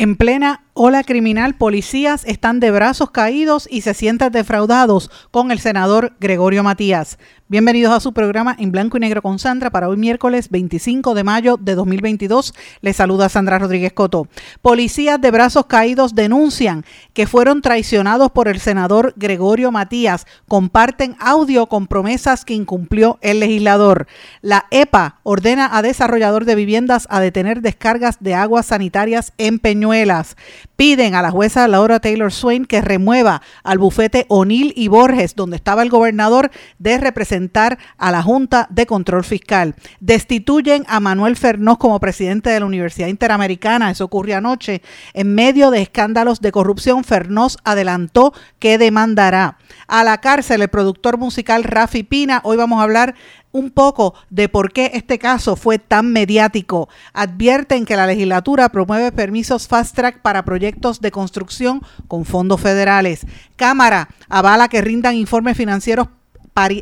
[0.00, 5.58] En plena ola criminal, policías están de brazos caídos y se sienten defraudados con el
[5.58, 7.18] senador Gregorio Matías.
[7.50, 11.24] Bienvenidos a su programa en blanco y negro con Sandra para hoy miércoles 25 de
[11.24, 12.54] mayo de 2022.
[12.80, 14.28] Les saluda Sandra Rodríguez Coto.
[14.62, 20.28] Policías de brazos caídos denuncian que fueron traicionados por el senador Gregorio Matías.
[20.46, 24.06] Comparten audio con promesas que incumplió el legislador.
[24.42, 30.36] La EPA ordena a desarrollador de viviendas a detener descargas de aguas sanitarias en Peñuelas.
[30.80, 35.56] Piden a la jueza Laura Taylor Swain que remueva al bufete O'Neill y Borges, donde
[35.56, 39.74] estaba el gobernador, de representar a la Junta de Control Fiscal.
[40.00, 43.90] Destituyen a Manuel Fernós como presidente de la Universidad Interamericana.
[43.90, 44.80] Eso ocurrió anoche.
[45.12, 51.18] En medio de escándalos de corrupción, Fernós adelantó que demandará a la cárcel el productor
[51.18, 52.40] musical Rafi Pina.
[52.42, 53.16] Hoy vamos a hablar
[53.52, 56.88] un poco de por qué este caso fue tan mediático.
[57.12, 63.26] Advierten que la legislatura promueve permisos fast track para proyectos de construcción con fondos federales.
[63.56, 66.08] Cámara avala que rindan informes financieros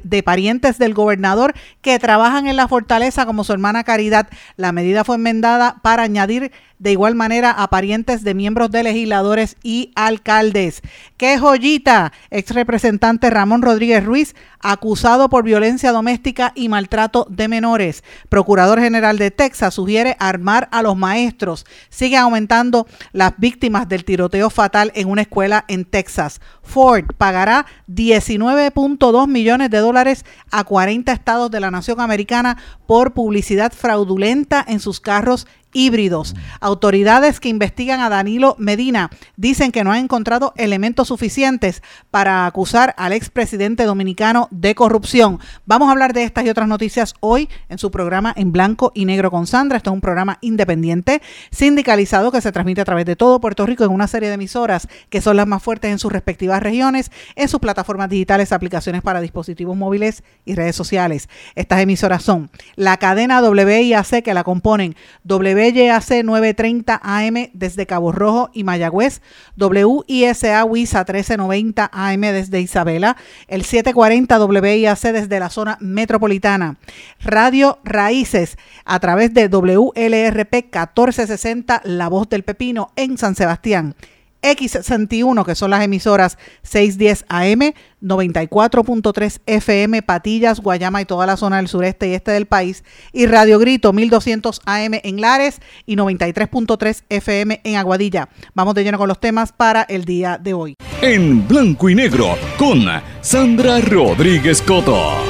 [0.02, 4.28] de parientes del gobernador que trabajan en la fortaleza como su hermana Caridad.
[4.56, 9.56] La medida fue enmendada para añadir de igual manera a parientes de miembros de legisladores
[9.62, 10.82] y alcaldes.
[11.16, 12.12] ¡Qué joyita!
[12.30, 18.04] Ex representante Ramón Rodríguez Ruiz, acusado por violencia doméstica y maltrato de menores.
[18.28, 21.66] Procurador General de Texas sugiere armar a los maestros.
[21.88, 26.40] Sigue aumentando las víctimas del tiroteo fatal en una escuela en Texas.
[26.62, 33.72] Ford pagará 19.2 millones de dólares a 40 estados de la nación americana por publicidad
[33.72, 36.34] fraudulenta en sus carros híbridos.
[36.61, 42.95] Autoridades que investigan a Danilo Medina dicen que no han encontrado elementos suficientes para acusar
[42.96, 45.39] al expresidente dominicano de corrupción.
[45.67, 49.05] Vamos a hablar de estas y otras noticias hoy en su programa en blanco y
[49.05, 49.77] negro con Sandra.
[49.77, 51.20] Esto es un programa independiente,
[51.51, 54.89] sindicalizado, que se transmite a través de todo Puerto Rico en una serie de emisoras
[55.11, 59.20] que son las más fuertes en sus respectivas regiones, en sus plataformas digitales, aplicaciones para
[59.20, 61.29] dispositivos móviles y redes sociales.
[61.55, 68.13] Estas emisoras son la cadena WIAC que la componen W WYAC 930 AM desde Cabo
[68.13, 69.20] Rojo y Mayagüez,
[69.57, 73.17] WISA WISA 1390 AM desde Isabela,
[73.48, 76.77] el 740 WIAC desde la zona metropolitana,
[77.20, 83.97] Radio Raíces a través de WLRP 1460 La Voz del Pepino en San Sebastián.
[84.42, 91.56] X61, que son las emisoras 610 AM, 94.3 FM, Patillas, Guayama y toda la zona
[91.56, 97.02] del sureste y este del país, y Radio Grito 1200 AM en Lares y 93.3
[97.08, 98.28] FM en Aguadilla.
[98.54, 100.74] Vamos de lleno con los temas para el día de hoy.
[101.02, 102.84] En blanco y negro con
[103.20, 105.27] Sandra Rodríguez Coto.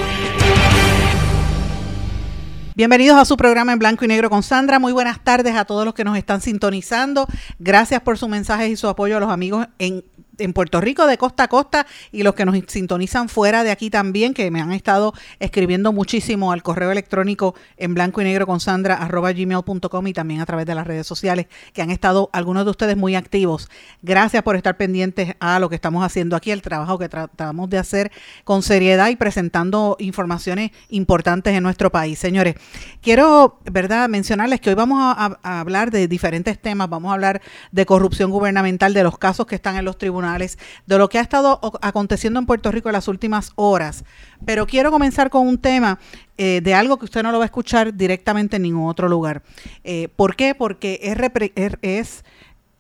[2.79, 4.79] Bienvenidos a su programa en blanco y negro con Sandra.
[4.79, 7.27] Muy buenas tardes a todos los que nos están sintonizando.
[7.59, 10.05] Gracias por sus mensajes y su apoyo a los amigos en
[10.39, 13.91] en Puerto Rico de costa a costa y los que nos sintonizan fuera de aquí
[13.91, 18.61] también, que me han estado escribiendo muchísimo al correo electrónico en blanco y negro con
[18.61, 22.65] Sandra arroba gmail.com y también a través de las redes sociales, que han estado algunos
[22.65, 23.69] de ustedes muy activos.
[24.03, 27.79] Gracias por estar pendientes a lo que estamos haciendo aquí, el trabajo que tratamos de
[27.79, 28.13] hacer
[28.45, 32.19] con seriedad y presentando informaciones importantes en nuestro país.
[32.19, 32.55] Señores,
[33.03, 37.87] quiero, ¿verdad?, mencionarles que hoy vamos a hablar de diferentes temas, vamos a hablar de
[37.87, 41.61] corrupción gubernamental, de los casos que están en los tribunales de lo que ha estado
[41.81, 44.05] aconteciendo en Puerto Rico en las últimas horas.
[44.45, 45.99] Pero quiero comenzar con un tema
[46.37, 49.43] eh, de algo que usted no lo va a escuchar directamente en ningún otro lugar.
[49.85, 50.55] Eh, ¿Por qué?
[50.55, 52.25] Porque es, es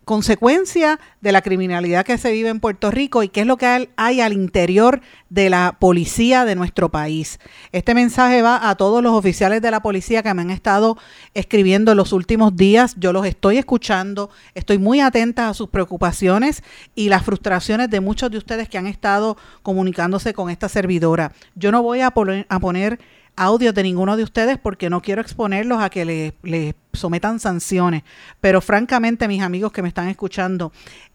[0.08, 3.90] consecuencia de la criminalidad que se vive en Puerto Rico y qué es lo que
[3.94, 7.38] hay al interior de la policía de nuestro país.
[7.72, 10.96] Este mensaje va a todos los oficiales de la policía que me han estado
[11.34, 12.94] escribiendo en los últimos días.
[12.96, 16.62] Yo los estoy escuchando, estoy muy atenta a sus preocupaciones
[16.94, 21.32] y las frustraciones de muchos de ustedes que han estado comunicándose con esta servidora.
[21.54, 22.98] Yo no voy a poner, a poner
[23.38, 28.02] audios de ninguno de ustedes porque no quiero exponerlos a que les le sometan sanciones.
[28.40, 30.72] Pero francamente, mis amigos que me están escuchando,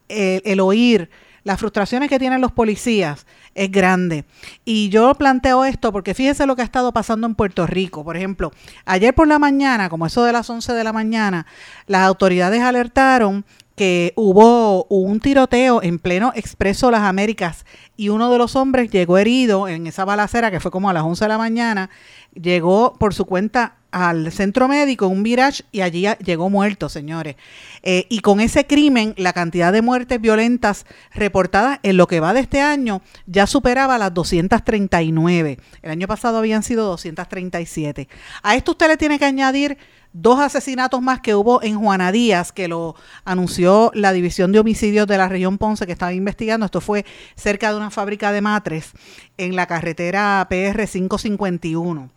[0.07, 1.09] el, oír
[1.43, 4.23] las frustraciones que tienen los policías es grande.
[4.63, 8.03] Y yo planteo esto porque fíjese lo que ha estado pasando en Puerto Rico.
[8.03, 8.51] Por ejemplo,
[8.85, 11.45] ayer por la mañana, como eso de las 11 de la mañana,
[11.85, 13.43] las autoridades alertaron
[13.75, 17.65] que hubo un tiroteo en pleno Expreso Las Américas
[17.97, 21.03] y uno de los hombres llegó herido en esa balacera que fue como a las
[21.03, 21.89] 11 de la mañana,
[22.33, 27.35] llegó por su cuenta al centro médico, un Mirage, y allí llegó muerto, señores.
[27.83, 32.33] Eh, y con ese crimen, la cantidad de muertes violentas reportadas en lo que va
[32.33, 35.59] de este año ya superaba las 239.
[35.83, 38.07] El año pasado habían sido 237.
[38.41, 39.77] A esto usted le tiene que añadir
[40.13, 42.95] dos asesinatos más que hubo en Juana Díaz, que lo
[43.25, 46.65] anunció la División de Homicidios de la región Ponce, que estaba investigando.
[46.65, 47.05] Esto fue
[47.35, 48.91] cerca de una fábrica de matres
[49.37, 52.09] en la carretera PR 551.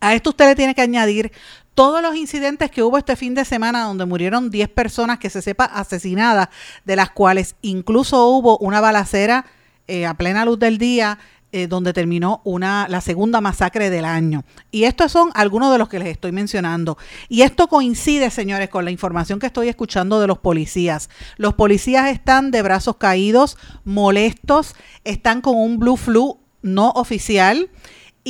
[0.00, 1.32] A esto usted le tiene que añadir
[1.74, 5.42] todos los incidentes que hubo este fin de semana donde murieron 10 personas que se
[5.42, 6.48] sepa asesinadas,
[6.84, 9.44] de las cuales incluso hubo una balacera
[9.86, 11.18] eh, a plena luz del día
[11.50, 14.44] eh, donde terminó una, la segunda masacre del año.
[14.70, 16.98] Y estos son algunos de los que les estoy mencionando.
[17.28, 21.08] Y esto coincide, señores, con la información que estoy escuchando de los policías.
[21.36, 24.74] Los policías están de brazos caídos, molestos,
[25.04, 27.70] están con un blue flu no oficial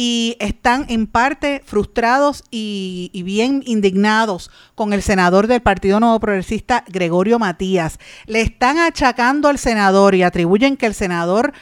[0.01, 6.85] y están en parte frustrados y, bien indignados con el senador del Partido Nuevo Progresista,
[6.87, 7.99] Gregorio Matías.
[8.27, 11.53] Le están achacando al senador y atribuyen que el senador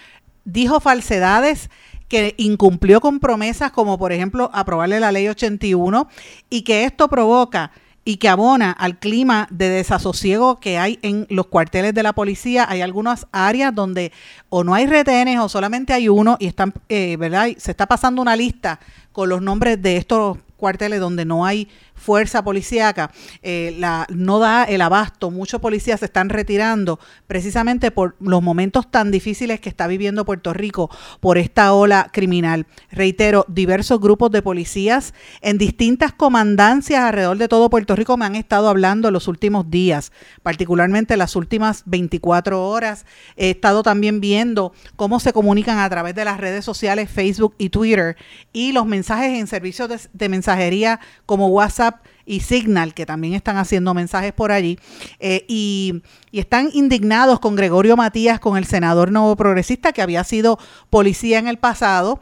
[0.47, 1.69] dijo falsedades
[2.09, 6.09] que incumplió con promesas como por ejemplo aprobarle la ley 81
[6.49, 7.73] y que esto provoca
[8.05, 12.65] y que abona al clima de desasosiego que hay en los cuarteles de la policía.
[12.69, 14.13] Hay algunas áreas donde
[14.49, 17.49] o no hay retenes o solamente hay uno y están, eh, ¿verdad?
[17.59, 18.79] Se está pasando una lista
[19.11, 23.11] con los nombres de estos cuarteles donde no hay fuerza policíaca
[23.43, 25.31] eh, la, no da el abasto.
[25.31, 30.53] Muchos policías se están retirando precisamente por los momentos tan difíciles que está viviendo Puerto
[30.53, 32.67] Rico por esta ola criminal.
[32.91, 38.37] Reitero, diversos grupos de policías en distintas comandancias alrededor de todo Puerto Rico me han
[38.37, 40.13] estado hablando los últimos días,
[40.43, 43.07] particularmente las últimas 24 horas.
[43.37, 47.71] He estado también viendo cómo se comunican a través de las redes sociales Facebook y
[47.71, 48.17] Twitter
[48.53, 53.95] y los mensajes en servicios de mensajería como WhatsApp y Signal, que también están haciendo
[53.95, 54.79] mensajes por allí,
[55.21, 60.25] eh, y, y, están indignados con Gregorio Matías, con el senador nuevo progresista, que había
[60.25, 60.59] sido
[60.91, 62.21] policía en el pasado,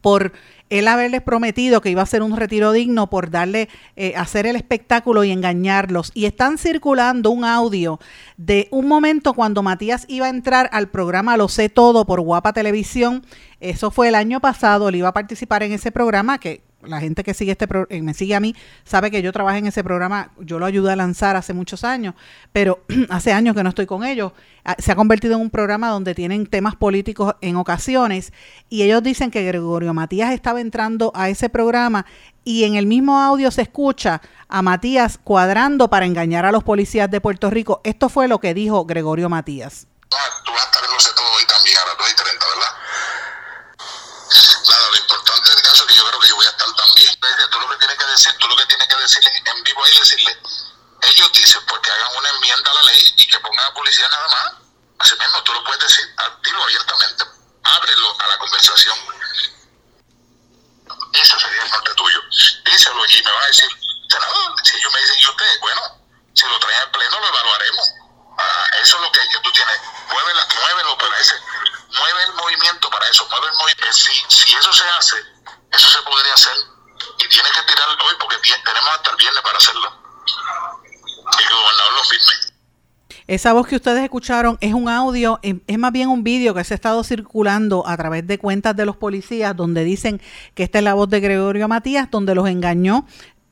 [0.00, 0.32] por
[0.68, 4.56] él haberles prometido que iba a hacer un retiro digno por darle, eh, hacer el
[4.56, 6.10] espectáculo y engañarlos.
[6.12, 8.00] Y están circulando un audio
[8.36, 12.52] de un momento cuando Matías iba a entrar al programa Lo sé todo por Guapa
[12.52, 13.24] Televisión.
[13.60, 17.24] Eso fue el año pasado, él iba a participar en ese programa que la gente
[17.24, 18.54] que sigue este eh, me sigue a mí
[18.84, 22.14] sabe que yo trabajé en ese programa, yo lo ayudé a lanzar hace muchos años,
[22.52, 24.32] pero hace años que no estoy con ellos.
[24.64, 28.32] Ah, se ha convertido en un programa donde tienen temas políticos en ocasiones
[28.68, 32.06] y ellos dicen que Gregorio Matías estaba entrando a ese programa
[32.44, 37.10] y en el mismo audio se escucha a Matías cuadrando para engañar a los policías
[37.10, 37.80] de Puerto Rico.
[37.84, 39.86] Esto fue lo que dijo Gregorio Matías.
[40.10, 42.72] Vas a estar en todo hoy también a las 2 y 30, ¿verdad?
[44.66, 47.10] Nada, lo importante del caso es que yo creo que yo voy a estar también.
[47.18, 49.98] Tú lo que tienes que decir, tú lo que tienes que decirle en vivo ahí,
[49.98, 50.38] decirle,
[51.02, 54.28] ellos dicen porque hagan una enmienda a la ley y que pongan a policía nada
[54.28, 54.52] más.
[54.98, 56.08] Así mismo, tú lo puedes decir,
[56.42, 57.24] dilo abiertamente,
[57.62, 58.98] ábrelo a la conversación.
[61.12, 62.22] Eso sería el norte tuyo.
[62.64, 63.68] Díselo y me va a decir,
[64.08, 65.60] senador, si ellos me dicen, ¿y usted?
[65.60, 65.82] Bueno,
[66.34, 67.90] si lo traen al pleno, lo evaluaremos.
[68.38, 69.80] Ah, eso es lo que, que tú tienes.
[70.10, 71.34] Muévela, muévelo para ese.
[71.88, 73.26] Mueve el movimiento para eso.
[73.28, 73.92] Mueve el movimiento.
[73.92, 75.16] Si, si eso se hace,
[75.72, 76.75] eso se podría hacer.
[77.18, 79.92] Y tiene que tirar hoy porque tenemos hasta el viernes para hacerlo.
[80.26, 82.46] Y el gobernador lo firme.
[83.28, 86.74] Esa voz que ustedes escucharon es un audio, es más bien un vídeo que se
[86.74, 90.20] ha estado circulando a través de cuentas de los policías donde dicen
[90.54, 93.04] que esta es la voz de Gregorio Matías, donde los engañó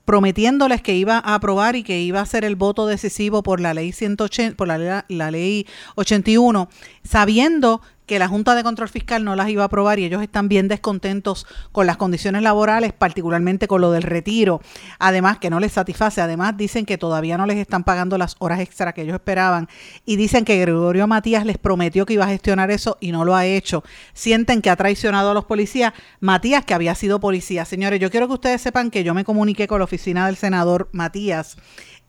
[0.04, 3.74] prometiéndoles que iba a aprobar y que iba a ser el voto decisivo por la
[3.74, 6.68] ley 180, por la, la ley 81,
[7.02, 10.48] sabiendo que la Junta de Control Fiscal no las iba a aprobar y ellos están
[10.48, 14.60] bien descontentos con las condiciones laborales, particularmente con lo del retiro.
[14.98, 16.20] Además, que no les satisface.
[16.20, 19.68] Además, dicen que todavía no les están pagando las horas extra que ellos esperaban.
[20.04, 23.34] Y dicen que Gregorio Matías les prometió que iba a gestionar eso y no lo
[23.34, 23.84] ha hecho.
[24.12, 25.94] Sienten que ha traicionado a los policías.
[26.20, 27.64] Matías, que había sido policía.
[27.64, 30.88] Señores, yo quiero que ustedes sepan que yo me comuniqué con la oficina del senador
[30.92, 31.56] Matías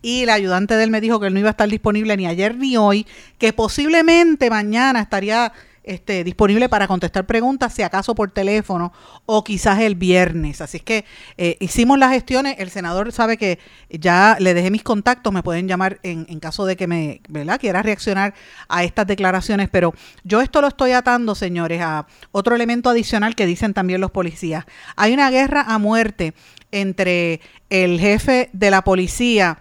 [0.06, 2.28] y el ayudante de él me dijo que él no iba a estar disponible ni
[2.28, 3.08] ayer ni hoy,
[3.40, 5.52] que posiblemente mañana estaría
[5.86, 8.92] este, disponible para contestar preguntas, si acaso por teléfono
[9.26, 10.62] o quizás el viernes.
[10.62, 11.06] Así es que
[11.38, 12.56] eh, hicimos las gestiones.
[12.60, 16.66] El senador sabe que ya le dejé mis contactos, me pueden llamar en, en caso
[16.66, 17.60] de que me ¿verdad?
[17.60, 18.34] quiera reaccionar
[18.68, 19.70] a estas declaraciones.
[19.70, 24.12] Pero yo esto lo estoy atando, señores, a otro elemento adicional que dicen también los
[24.12, 24.66] policías.
[24.96, 26.34] Hay una guerra a muerte
[26.72, 29.60] entre el jefe de la policía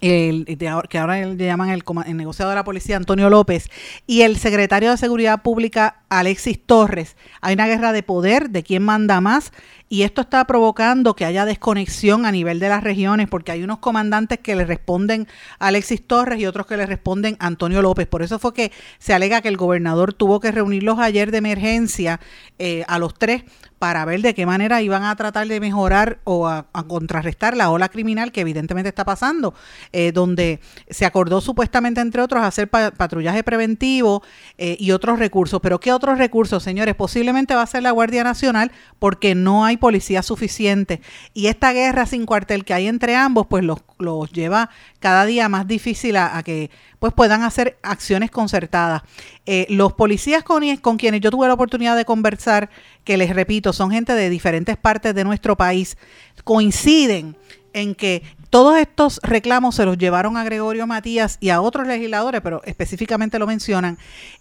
[0.00, 0.44] el,
[0.88, 3.68] que ahora le llaman el, el, de la policía Antonio López
[4.06, 7.16] y el secretario de Seguridad Pública Alexis Torres.
[7.40, 9.52] Hay una guerra de poder, de quién manda más,
[9.88, 13.78] y esto está provocando que haya desconexión a nivel de las regiones, porque hay unos
[13.78, 15.28] comandantes que le responden
[15.58, 18.06] a Alexis Torres y otros que le responden a Antonio López.
[18.08, 22.20] Por eso fue que se alega que el gobernador tuvo que reunirlos ayer de emergencia
[22.58, 23.44] eh, a los tres
[23.78, 27.88] para ver de qué manera iban a tratar de mejorar o a, contrarrestar la ola
[27.88, 29.54] criminal que evidentemente está pasando,
[29.92, 34.22] eh, donde se acordó supuestamente, entre otros, hacer patrullaje preventivo
[34.56, 35.60] eh, y otros recursos.
[35.60, 36.94] Pero ¿qué otros recursos, señores?
[36.94, 41.00] Posiblemente va a ser la Guardia Nacional porque no hay policía suficiente.
[41.34, 45.48] Y esta guerra sin cuartel que hay entre ambos, pues los, los lleva cada día
[45.48, 49.02] más difícil a, que pues puedan hacer acciones concertadas.
[49.44, 52.70] Eh, los policías con quienes yo tuve la oportunidad de conversar,
[53.04, 55.96] que les repito, son gente de diferentes partes de nuestro país,
[56.44, 57.36] coinciden
[57.72, 62.40] en que todos estos reclamos se los llevaron a Gregorio Matías y a otros legisladores,
[62.40, 63.98] pero específicamente lo mencionan,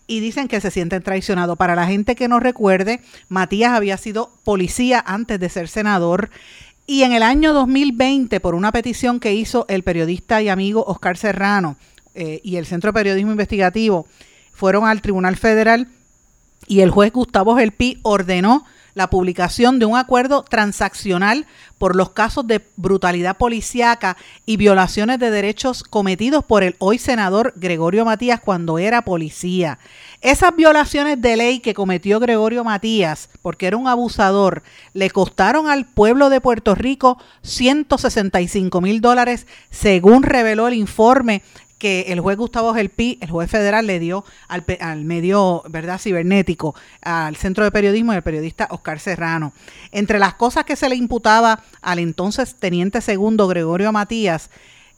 [0.07, 1.57] y dicen que se sienten traicionados.
[1.57, 6.29] Para la gente que no recuerde, Matías había sido policía antes de ser senador.
[6.88, 11.17] Y en el año 2020, por una petición que hizo el periodista y amigo Oscar
[11.17, 11.77] Serrano
[12.13, 14.07] eh, y el Centro de Periodismo Investigativo,
[14.53, 15.88] fueron al Tribunal Federal
[16.67, 21.45] y el juez Gustavo Gelpi ordenó la publicación de un acuerdo transaccional
[21.77, 27.53] por los casos de brutalidad policíaca y violaciones de derechos cometidos por el hoy senador
[27.57, 29.77] Gregorio Matías cuando era policía.
[30.21, 35.85] Esas violaciones de ley que cometió Gregorio Matías, porque era un abusador, le costaron al
[35.85, 41.43] pueblo de Puerto Rico 165 mil dólares, según reveló el informe
[41.77, 46.75] que el juez Gustavo Gelpi, el juez federal, le dio al, al, medio verdad cibernético,
[47.01, 49.53] al centro de periodismo y al periodista Oscar Serrano.
[49.91, 54.50] Entre las cosas que se le imputaba al entonces teniente segundo Gregorio Matías,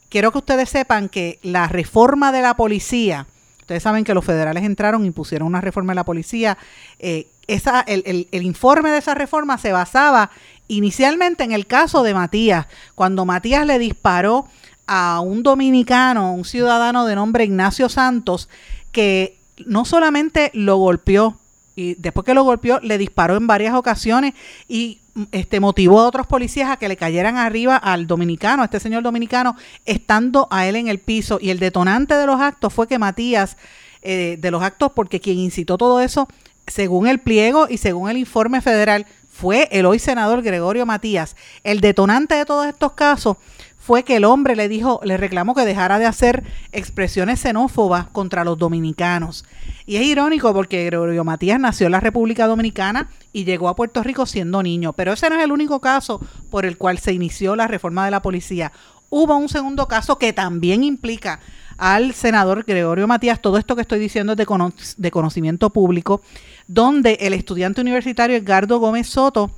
[0.10, 3.26] quiero que ustedes sepan que la reforma de la policía,
[3.60, 6.58] ustedes saben que los federales entraron y pusieron una reforma de la policía,
[7.00, 10.32] eh, esa, el, el, el informe de esa reforma se basaba
[10.68, 14.48] inicialmente en el caso de Matías, cuando Matías le disparó
[14.88, 18.50] a un dominicano, un ciudadano de nombre Ignacio Santos,
[18.92, 21.38] que no solamente lo golpeó,
[21.76, 24.34] y después que lo golpeó, le disparó en varias ocasiones
[24.68, 25.02] y
[25.32, 29.04] este, motivó a otros policías a que le cayeran arriba al dominicano, a este señor
[29.04, 31.38] dominicano, estando a él en el piso.
[31.40, 33.58] Y el detonante de los actos fue que Matías,
[34.02, 36.28] eh, de los actos, porque quien incitó todo eso,
[36.66, 41.36] según el pliego y según el informe federal, fue el hoy senador Gregorio Matías.
[41.64, 43.38] El detonante de todos estos casos
[43.88, 48.44] fue que el hombre le dijo, le reclamó que dejara de hacer expresiones xenófobas contra
[48.44, 49.46] los dominicanos.
[49.86, 54.04] Y es irónico porque Gregorio Matías nació en la República Dominicana y llegó a Puerto
[54.04, 56.20] Rico siendo niño, pero ese no es el único caso
[56.52, 58.74] por el cual se inició la reforma de la policía.
[59.10, 61.40] Hubo un segundo caso que también implica
[61.78, 64.46] al senador Gregorio Matías, todo esto que estoy diciendo es de,
[64.98, 66.22] de conocimiento público,
[66.68, 69.50] donde el estudiante universitario Edgardo Gómez Soto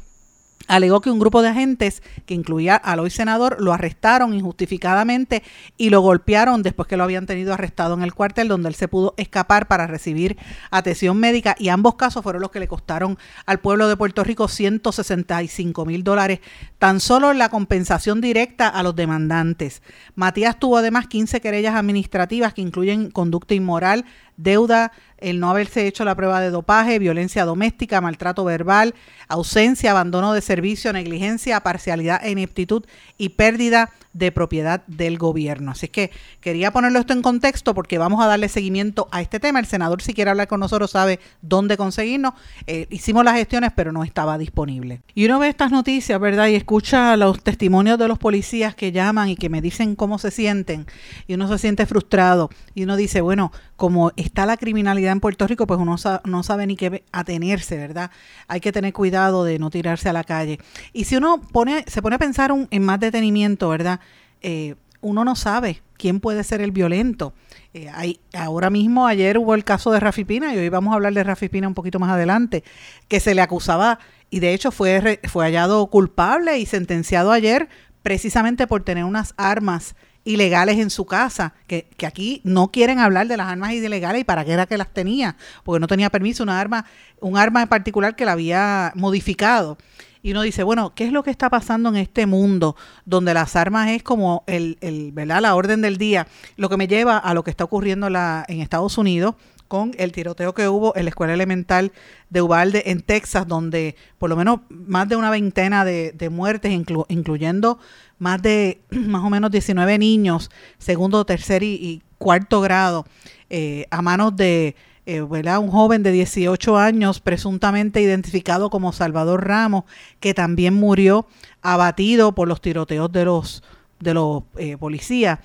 [0.68, 5.44] alegó que un grupo de agentes que incluía al hoy senador lo arrestaron injustificadamente
[5.78, 8.88] y lo golpearon después que lo habían tenido arrestado en el cuartel donde él se
[8.88, 10.38] pudo escapar para recibir
[10.70, 14.48] atención médica y ambos casos fueron los que le costaron al pueblo de Puerto Rico
[14.48, 16.40] 165 mil dólares
[16.78, 19.82] tan solo la compensación directa a los demandantes.
[20.16, 24.06] Matías tuvo además 15 querellas administrativas que incluyen conducta inmoral,
[24.40, 28.96] deuda, el no haberse hecho la prueba de dopaje, violencia doméstica, maltrato verbal,
[29.28, 32.86] ausencia, abandono de servicio, negligencia, parcialidad e ineptitud
[33.18, 35.72] y pérdida de propiedad del gobierno.
[35.72, 36.12] Así que
[36.42, 39.60] quería ponerlo esto en contexto porque vamos a darle seguimiento a este tema.
[39.60, 42.34] El senador si quiere hablar con nosotros sabe dónde conseguirnos.
[42.68, 45.02] Eh, hicimos las gestiones pero no estaba disponible.
[45.14, 46.48] Y uno ve estas noticias, ¿verdad?
[46.48, 50.32] Y escucha los testimonios de los policías que llaman y que me dicen cómo se
[50.32, 50.86] sienten
[51.28, 55.48] y uno se siente frustrado y uno dice, bueno, como está la criminalidad en Puerto
[55.48, 58.12] Rico, pues uno no sabe ni qué atenerse, ¿verdad?
[58.48, 60.60] Hay que tener cuidado de no tirarse a la calle.
[60.92, 64.00] Y si uno pone, se pone a pensar en más detenimiento, ¿verdad?
[64.42, 67.34] Eh, uno no sabe quién puede ser el violento.
[67.74, 70.96] Eh, hay, ahora mismo, ayer hubo el caso de Rafi Pina, y hoy vamos a
[70.96, 72.64] hablar de Rafi Pina un poquito más adelante,
[73.08, 77.68] que se le acusaba y de hecho fue, fue hallado culpable y sentenciado ayer
[78.04, 83.28] precisamente por tener unas armas ilegales en su casa, que, que, aquí no quieren hablar
[83.28, 86.44] de las armas ilegales y para qué era que las tenía, porque no tenía permiso,
[86.44, 86.86] una arma,
[87.20, 89.78] un arma en particular que la había modificado.
[90.22, 93.56] Y uno dice, bueno, ¿qué es lo que está pasando en este mundo donde las
[93.56, 95.42] armas es como el, el ¿verdad?
[95.42, 96.28] la orden del día?
[96.58, 99.36] Lo que me lleva a lo que está ocurriendo la, en Estados Unidos
[99.70, 101.94] con el tiroteo que hubo en la escuela elemental
[102.30, 106.74] de Ubalde en Texas, donde por lo menos más de una veintena de, muertes,
[107.08, 107.80] incluyendo
[108.18, 110.50] más de más o menos 19 niños,
[110.80, 113.06] segundo, tercer y, cuarto grado,
[113.50, 114.76] eh, a manos de
[115.16, 119.86] eh, un joven de 18 años, presuntamente identificado como Salvador Ramos,
[120.20, 121.28] que también murió
[121.62, 123.64] abatido por los tiroteos de los
[124.00, 125.40] de los eh, policías.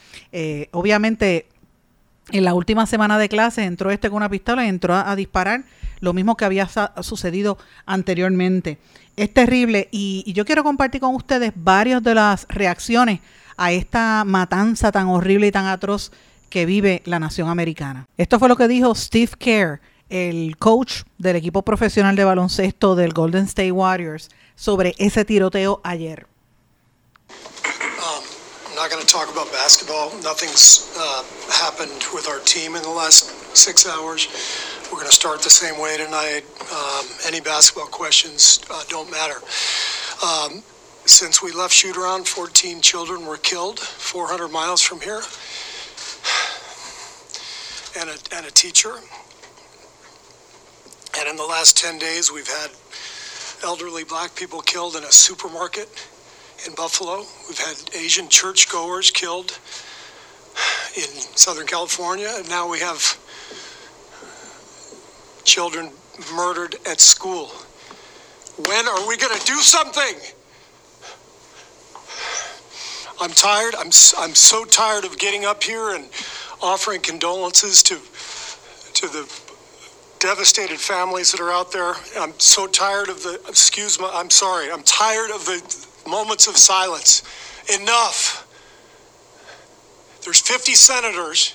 [0.71, 1.49] obviamente
[2.31, 5.65] en la última semana de clases entró este con una pistola y entró a, disparar,
[6.01, 6.69] lo mismo que había
[7.03, 8.79] sucedido anteriormente.
[9.17, 13.21] Es terrible y, yo quiero compartir con ustedes varias de las reacciones
[13.57, 16.11] a esta matanza tan horrible y tan atroz
[16.55, 18.07] que vive la nación americana.
[18.17, 23.13] Esto fue lo que dijo Steve Kerr, el coach del equipo profesional de baloncesto del
[23.13, 26.29] Golden State Warriors, sobre ese tiroteo ayer.
[27.29, 30.13] I'm not going to talk about basketball.
[30.23, 34.29] Nothing's uh, happened with our team in the last six hours.
[34.93, 36.45] We're going to start the same way tonight.
[36.71, 39.43] Um, any basketball questions uh, don't matter.
[40.23, 40.63] Um,
[41.05, 45.21] since we left shoot around, 14 children were killed 400 miles from here,
[48.01, 48.95] and a, and a teacher.
[51.19, 52.71] And in the last 10 days, we've had
[53.63, 55.89] elderly black people killed in a supermarket
[56.67, 57.25] in Buffalo.
[57.49, 59.59] We've had Asian churchgoers killed
[60.97, 63.19] in Southern California, and now we have
[65.45, 65.93] children
[66.35, 67.49] murdered at school.
[68.57, 70.34] When are we going to do something?
[73.21, 73.75] I'm tired.
[73.77, 76.09] I'm, I'm so tired of getting up here and
[76.61, 79.45] offering condolences to, to the
[80.19, 81.95] devastated families that are out there.
[82.19, 86.57] I'm so tired of the, excuse me, I'm sorry, I'm tired of the moments of
[86.57, 87.23] silence.
[87.81, 88.41] Enough.
[90.25, 91.55] There's 50 senators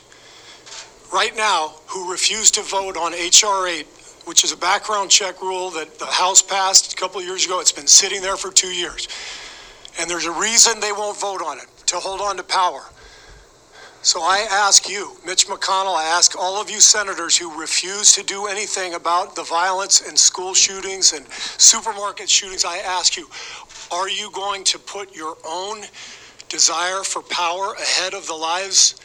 [1.11, 3.67] right now who refuse to vote on H.R.
[3.67, 3.87] 8,
[4.25, 7.59] which is a background check rule that the House passed a couple years ago.
[7.59, 9.07] It's been sitting there for two years.
[9.99, 12.85] And there's a reason they won't vote on it to hold on to power.
[14.01, 18.23] So I ask you, Mitch McConnell, I ask all of you senators who refuse to
[18.23, 23.27] do anything about the violence and school shootings and supermarket shootings, I ask you,
[23.91, 25.81] are you going to put your own
[26.47, 28.95] desire for power ahead of the lives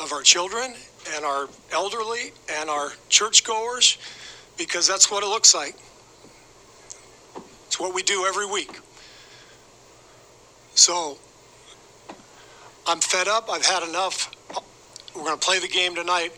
[0.00, 0.74] of our children
[1.16, 3.98] and our elderly and our churchgoers?
[4.56, 5.74] Because that's what it looks like.
[7.66, 8.70] It's what we do every week.
[10.76, 11.18] So
[12.86, 13.48] I'm fed up.
[13.50, 14.30] I've had enough.
[15.14, 16.32] We're going to play the game tonight,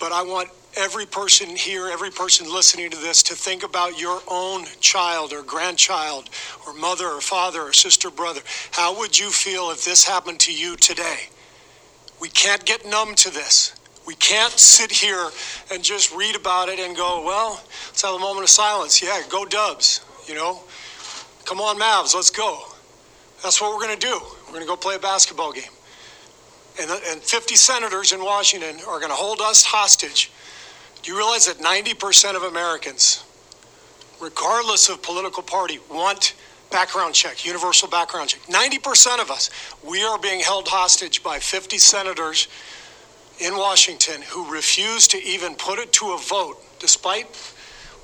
[0.00, 4.20] but I want every person here, every person listening to this, to think about your
[4.28, 6.28] own child or grandchild
[6.66, 8.40] or mother or father or sister, brother.
[8.72, 11.28] How would you feel if this happened to you today?
[12.20, 13.74] We can't get numb to this.
[14.06, 15.30] We can't sit here
[15.72, 19.00] and just read about it and go, well, let's have a moment of silence.
[19.00, 20.62] Yeah, go Dubs, you know.
[21.44, 22.64] Come on, Mavs, let's go.
[23.42, 24.20] That's what we're going to do.
[24.46, 25.70] We're going to go play a basketball game.
[26.80, 30.30] And, and 50 senators in Washington are going to hold us hostage
[31.02, 33.24] do you realize that 90% of Americans,
[34.20, 36.34] regardless of political party, want
[36.70, 38.42] background check, universal background check?
[38.42, 39.50] 90% of us,
[39.82, 42.48] we are being held hostage by 50 senators
[43.38, 47.26] in Washington who refuse to even put it to a vote, despite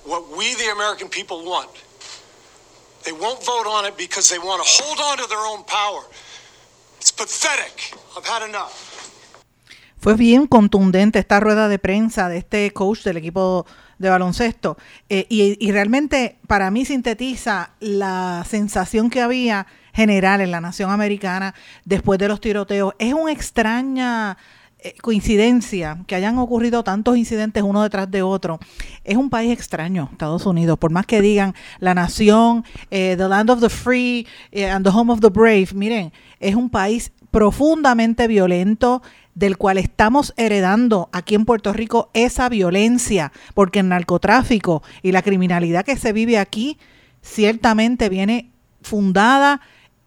[0.04, 1.83] what we, the American people, want.
[3.04, 6.02] They won't vote on it because they want to hold on to their own power.
[6.98, 7.94] It's pathetic.
[8.16, 8.72] I've had enough.
[9.98, 13.66] Fue bien contundente esta rueda de prensa de este coach del equipo
[13.98, 14.76] de baloncesto
[15.08, 21.54] eh, y, realmente para mí sintetiza la sensación que había general en la nación americana
[21.84, 22.94] después de los tiroteos.
[22.98, 24.36] Es una extraña
[25.00, 28.58] coincidencia que hayan ocurrido tantos incidentes uno detrás de otro.
[29.04, 33.50] Es un país extraño, Estados Unidos, por más que digan la nación, eh, the land
[33.50, 34.26] of the free
[34.70, 39.02] and the home of the brave, miren, es un país profundamente violento,
[39.34, 45.22] del cual estamos heredando aquí en Puerto Rico esa violencia, porque el narcotráfico y la
[45.22, 46.78] criminalidad que se vive aquí
[47.22, 48.50] ciertamente viene
[48.82, 49.60] fundada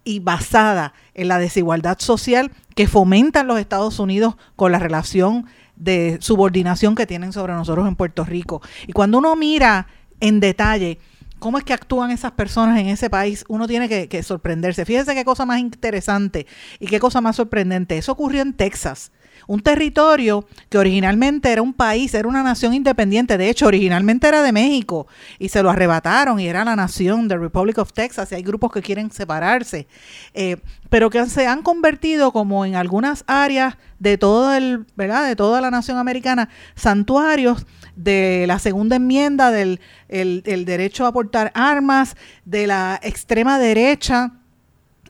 [0.03, 6.19] y basada en la desigualdad social que fomentan los Estados Unidos con la relación de
[6.21, 8.61] subordinación que tienen sobre nosotros en Puerto Rico.
[8.85, 9.87] Y cuando uno mira
[10.19, 10.99] en detalle
[11.39, 14.85] cómo es que actúan esas personas en ese país, uno tiene que, sorprenderse.
[14.85, 16.45] Fíjese qué cosa más interesante
[16.79, 17.97] y qué cosa más sorprendente.
[17.97, 19.11] Eso ocurrió en Texas
[19.47, 24.43] un territorio que originalmente era un país, era una nación independiente, de hecho originalmente era
[24.43, 25.07] de México
[25.39, 28.71] y se lo arrebataron y era la nación de Republic of Texas y hay grupos
[28.71, 29.87] que quieren separarse,
[30.33, 30.57] eh,
[30.89, 35.25] pero que se han convertido como en algunas áreas de todo el, ¿verdad?
[35.27, 39.79] de toda la nación americana, santuarios de la segunda enmienda del
[40.09, 44.36] el derecho a portar armas, de la extrema derecha,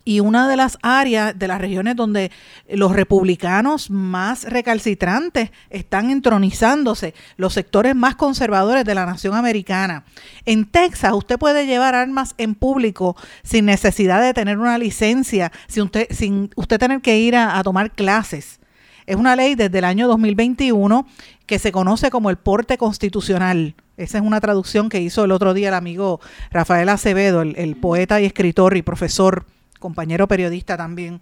[0.07, 2.31] y una de las áreas de las regiones donde
[2.69, 10.05] los republicanos más recalcitrantes están entronizándose, los sectores más conservadores de la nación americana.
[10.45, 15.83] En Texas usted puede llevar armas en público sin necesidad de tener una licencia, sin
[15.83, 18.61] usted, sin usted tener que ir a, tomar clases.
[19.07, 21.05] Es una ley desde el año 2021
[21.45, 23.75] que se conoce como el porte constitucional.
[23.97, 27.75] Esa es una traducción que hizo el otro día el amigo Rafael Acevedo, el, el
[27.75, 29.45] poeta y escritor y profesor
[29.79, 31.21] compañero periodista también.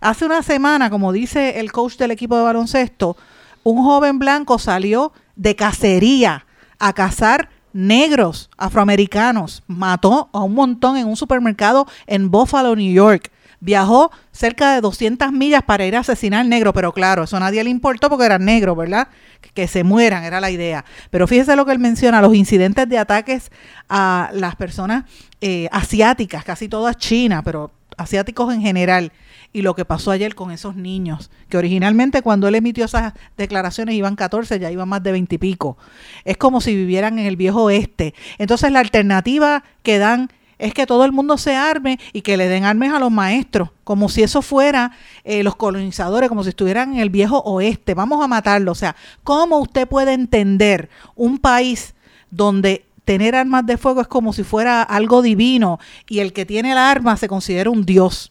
[0.00, 3.16] Hace una semana, como dice el coach del equipo de baloncesto,
[3.64, 6.46] un joven blanco salió de cacería
[6.78, 9.62] a cazar negros afroamericanos.
[9.66, 13.30] Mató a un montón en un supermercado en Buffalo, New York.
[13.60, 17.64] Viajó cerca de 200 millas para ir a asesinar negro, pero claro, eso a nadie
[17.64, 19.08] le importó porque eran negros, ¿verdad?
[19.52, 20.84] Que se mueran, era la idea.
[21.10, 23.50] Pero fíjese lo que él menciona, los incidentes de ataques
[23.88, 25.04] a las personas
[25.40, 29.12] eh, asiáticas, casi todas chinas, pero asiáticos en general
[29.52, 33.94] y lo que pasó ayer con esos niños, que originalmente cuando él emitió esas declaraciones
[33.94, 35.76] iban 14, ya iban más de 20 y pico.
[36.24, 38.14] Es como si vivieran en el viejo oeste.
[38.38, 42.48] Entonces la alternativa que dan es que todo el mundo se arme y que le
[42.48, 44.92] den armas a los maestros, como si eso fuera
[45.24, 47.94] eh, los colonizadores, como si estuvieran en el viejo oeste.
[47.94, 48.72] Vamos a matarlo.
[48.72, 51.94] O sea, ¿cómo usted puede entender un país
[52.30, 56.72] donde tener armas de fuego es como si fuera algo divino y el que tiene
[56.72, 58.30] el arma se considera un dios.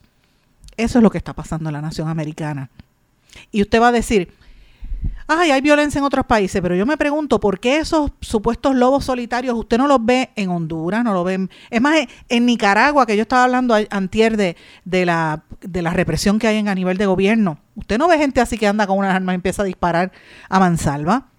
[0.77, 2.69] Eso es lo que está pasando en la nación americana.
[3.51, 4.31] Y usted va a decir,
[5.25, 9.05] ay, hay violencia en otros países, pero yo me pregunto, ¿por qué esos supuestos lobos
[9.05, 11.49] solitarios usted no los ve en Honduras, no lo ven?
[11.71, 11.97] Es más,
[12.29, 16.57] en Nicaragua, que yo estaba hablando antier de, de, la, de la represión que hay
[16.57, 19.33] en, a nivel de gobierno, usted no ve gente así que anda con unas armas
[19.33, 20.11] y empieza a disparar
[20.49, 21.29] a mansalva.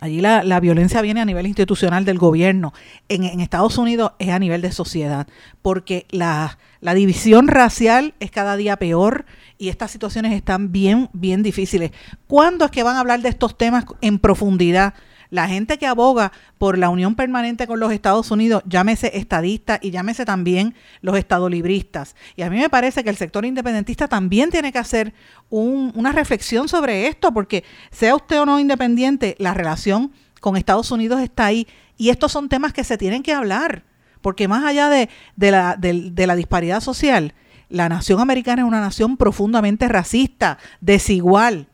[0.00, 2.72] Allí la, violencia viene a nivel institucional del gobierno.
[3.08, 5.26] En, Estados Unidos es a nivel de sociedad,
[5.60, 9.26] porque la, la, división racial es cada día peor
[9.58, 11.90] y estas situaciones están bien, bien difíciles.
[12.28, 14.94] ¿Cuándo es que van a hablar de estos temas en profundidad?
[15.30, 19.90] La gente que aboga por la unión permanente con los Estados Unidos, llámese estadista y
[19.90, 22.16] llámese también los estadolibristas.
[22.36, 25.12] Y a mí me parece que el sector independentista también tiene que hacer
[25.50, 31.20] una reflexión sobre esto, porque sea usted o no independiente, la relación con Estados Unidos
[31.20, 31.66] está ahí.
[31.96, 33.84] Y estos son temas que se tienen que hablar,
[34.22, 37.34] porque más allá de, la, de la disparidad social,
[37.68, 41.68] la nación americana es una nación profundamente racista, desigual,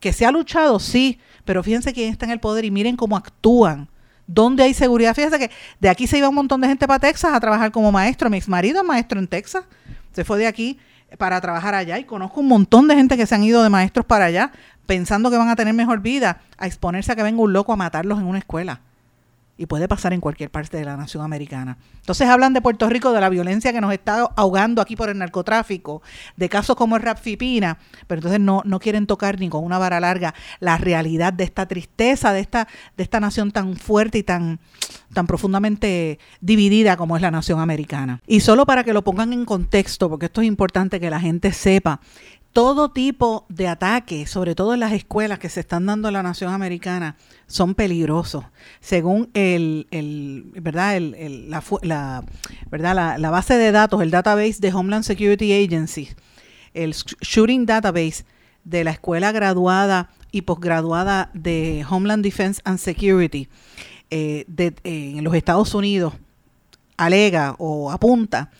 [0.00, 1.20] que se ha luchado, sí,
[1.50, 3.88] pero fíjense quién está en el poder y miren cómo actúan.
[4.28, 5.16] ¿Dónde hay seguridad?
[5.16, 7.90] Fíjense que de aquí se iba un montón de gente para Texas a trabajar como
[7.90, 8.30] maestro.
[8.30, 9.64] Mi ex marido es maestro en Texas.
[10.12, 10.78] Se fue de aquí
[11.18, 14.06] para trabajar allá y conozco un montón de gente que se han ido de maestros
[14.06, 14.52] para allá
[14.86, 17.76] pensando que van a tener mejor vida, a exponerse a que venga un loco a
[17.76, 18.82] matarlos en una escuela
[19.60, 21.76] y puede pasar en cualquier parte de la nación americana.
[21.96, 25.18] Entonces hablan de Puerto Rico, de la violencia que nos está ahogando aquí por el
[25.18, 26.00] narcotráfico,
[26.38, 30.00] de casos como el Rapfipina, pero entonces no, no quieren tocar ni con una vara
[30.00, 34.60] larga la realidad de esta tristeza, de esta, de esta nación tan fuerte y tan,
[35.12, 38.22] tan profundamente dividida como es la nación americana.
[38.26, 41.52] Y solo para que lo pongan en contexto, porque esto es importante que la gente
[41.52, 42.00] sepa,
[42.52, 46.22] todo tipo de ataques, sobre todo en las escuelas que se están dando en la
[46.22, 48.44] nación americana, son peligrosos.
[48.80, 49.86] Según el,
[50.60, 51.00] ¿verdad?
[51.82, 52.24] la,
[52.70, 53.18] ¿verdad?
[53.18, 56.08] La, base de datos, el database de Homeland Security Agency,
[56.74, 58.24] el Shooting Database
[58.64, 63.48] de la escuela graduada y posgraduada de Homeland Defense and Security
[64.10, 64.44] eh,
[64.82, 66.14] en los Estados Unidos,
[66.96, 68.50] alega o apunta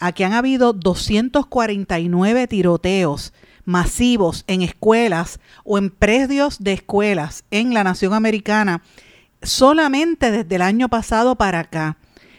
[0.00, 3.32] a que han habido 249 tiroteos
[3.64, 8.82] masivos en escuelas o en predios de escuelas en la nación americana
[9.42, 11.98] solamente desde el año pasado para acá,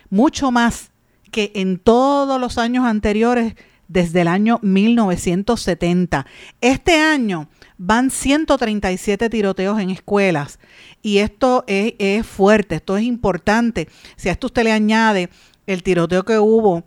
[0.09, 0.91] mucho más
[1.31, 3.55] que en todos los años anteriores
[3.87, 6.25] desde el año 1970.
[6.61, 10.59] Este año van 137 tiroteos en escuelas
[11.01, 13.87] y esto es, es, fuerte, esto es importante.
[14.15, 15.29] Si a esto usted le añade
[15.67, 16.83] el tiroteo que hubo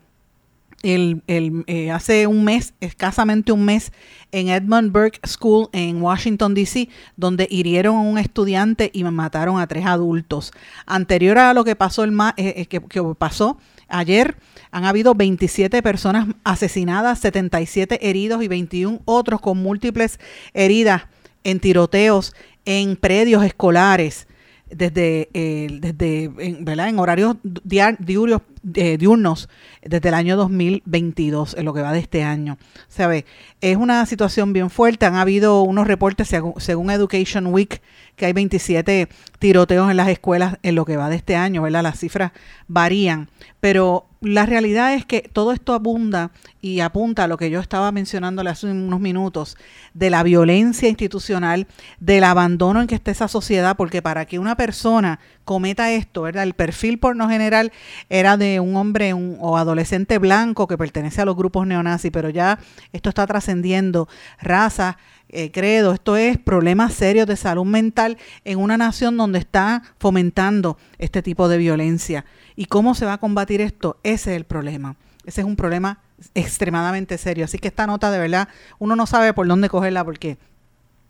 [0.84, 1.22] el,
[1.66, 3.92] eh, hace un mes, escasamente un mes,
[4.32, 9.66] en Edmund Burke School en Washington, D.C., donde hirieron a un estudiante y mataron a
[9.66, 10.52] tres adultos.
[10.86, 12.80] Anterior a lo que pasó, el eh, eh, que,
[13.16, 14.36] pasó ayer,
[14.70, 20.18] han habido 27 personas asesinadas, 77 heridos y 21 otros con múltiples
[20.52, 21.02] heridas
[21.44, 24.26] en tiroteos en predios escolares
[24.70, 26.88] desde, desde en, ¿verdad?
[26.88, 28.40] en horarios diurios,
[28.74, 29.48] eh, diurnos
[29.82, 32.56] desde el año 2022, en lo que va de este año.
[32.88, 33.26] ¿Sabe?
[33.60, 35.06] Es una situación bien fuerte.
[35.06, 37.82] Han habido unos reportes, según, Education Week,
[38.16, 41.82] que hay 27 tiroteos en las escuelas en lo que va de este año, ¿verdad?
[41.82, 42.32] Las cifras
[42.68, 43.28] varían,
[43.60, 46.30] pero la realidad es que todo esto abunda
[46.62, 49.56] y apunta a lo que yo estaba mencionando hace unos minutos,
[49.92, 51.66] de la violencia institucional,
[52.00, 56.44] del abandono en que está esa sociedad, porque para que una persona cometa esto, ¿verdad?
[56.44, 57.72] El perfil por no general
[58.08, 62.58] era de un hombre o adolescente blanco que pertenece a los grupos neonazis, pero ya
[62.92, 64.08] esto está trascendiendo
[64.40, 69.82] raza, eh, credo, esto es problemas serios de salud mental en una nación donde está
[69.98, 72.24] fomentando este tipo de violencia.
[72.56, 73.98] ¿Y cómo se va a combatir esto?
[74.02, 74.96] Ese es el problema.
[75.26, 75.98] Ese es un problema
[76.34, 77.44] extremadamente serio.
[77.44, 80.38] Así que esta nota de verdad, uno no sabe por dónde cogerla porque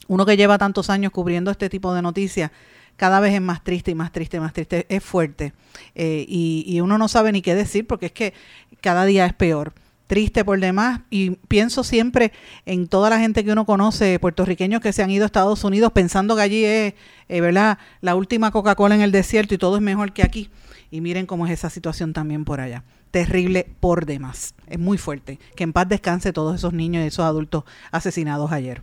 [0.09, 2.51] uno que lleva tantos años cubriendo este tipo de noticias,
[2.97, 4.87] cada vez es más triste y más triste más triste.
[4.89, 5.53] Es fuerte.
[5.95, 8.35] Eh, y, y uno no sabe ni qué decir porque es que
[8.81, 9.73] cada día es peor
[10.07, 12.33] triste por demás y pienso siempre
[12.67, 15.93] en toda la gente que uno conoce, puertorriqueños que se han ido a Estados Unidos
[15.93, 16.95] pensando que allí es,
[17.29, 20.51] eh, ¿verdad?, la última Coca-Cola en el desierto y todo es mejor que aquí.
[20.91, 22.85] Y miren cómo es esa situación también por allá.
[23.11, 24.55] Terrible por demás.
[24.69, 25.39] Es muy fuerte.
[25.57, 28.83] Que en paz descanse todos esos niños y esos adultos asesinados ayer.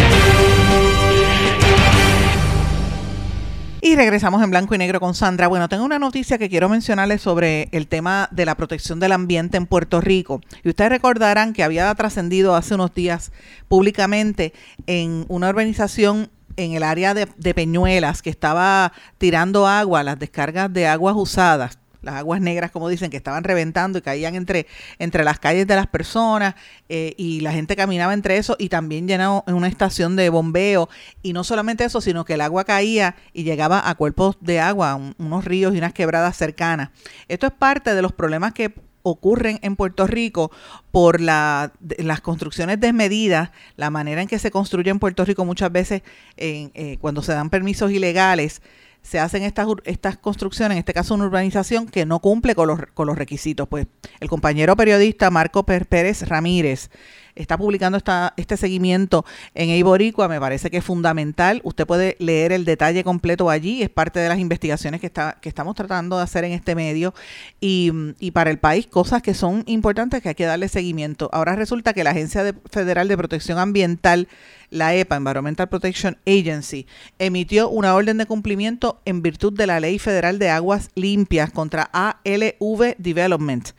[3.83, 5.47] Y regresamos en blanco y negro con Sandra.
[5.47, 9.57] Bueno, tengo una noticia que quiero mencionarles sobre el tema de la protección del ambiente
[9.57, 10.39] en Puerto Rico.
[10.63, 13.31] Y ustedes recordarán que había trascendido hace unos días
[13.67, 14.53] públicamente
[14.85, 20.71] en una organización en el área de, de, Peñuelas que estaba tirando agua, las descargas
[20.71, 24.67] de aguas usadas las aguas negras, como dicen, que estaban reventando y caían entre,
[24.99, 26.55] entre las calles de las personas
[26.89, 30.89] eh, y la gente caminaba entre eso y también llenaba en una estación de bombeo.
[31.21, 34.99] Y no solamente eso, sino que el agua caía y llegaba a cuerpos de agua,
[35.17, 36.89] unos ríos y unas quebradas cercanas.
[37.27, 40.51] Esto es parte de los problemas que ocurren en Puerto Rico
[40.91, 45.71] por la, las construcciones desmedidas, la manera en que se construye en Puerto Rico muchas
[45.71, 46.03] veces
[46.37, 48.61] eh, cuando se dan permisos ilegales,
[49.01, 52.79] se hacen estas, estas construcciones, en este caso una urbanización que no cumple con los,
[52.93, 53.67] con los requisitos.
[53.67, 53.87] Pues
[54.19, 56.89] el compañero periodista Marco Pérez Ramírez
[57.35, 61.61] está publicando esta, este seguimiento en Eiboricua, me parece que es fundamental.
[61.63, 65.49] Usted puede leer el detalle completo allí, es parte de las investigaciones que, está, que
[65.49, 67.13] estamos tratando de hacer en este medio
[67.59, 71.29] y, y para el país cosas que son importantes que hay que darle seguimiento.
[71.33, 74.27] Ahora resulta que la Agencia Federal de Protección Ambiental
[74.71, 76.87] la EPA, Environmental Protection Agency,
[77.19, 81.89] emitió una orden de cumplimiento en virtud de la Ley Federal de Aguas Limpias contra
[81.91, 83.69] ALV Development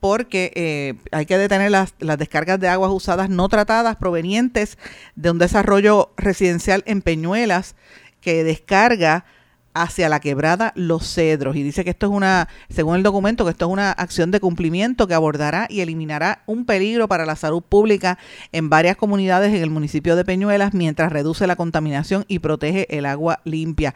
[0.00, 4.78] porque eh, hay que detener las, las, descargas de aguas usadas no tratadas provenientes
[5.16, 7.74] de un desarrollo residencial en Peñuelas
[8.20, 9.24] que descarga
[9.74, 11.56] hacia la quebrada Los Cedros.
[11.56, 14.40] Y dice que esto es una, según el documento, que esto es una acción de
[14.40, 18.18] cumplimiento que abordará y eliminará un peligro para la salud pública
[18.52, 23.06] en varias comunidades en el municipio de Peñuelas mientras reduce la contaminación y protege el
[23.06, 23.94] agua limpia.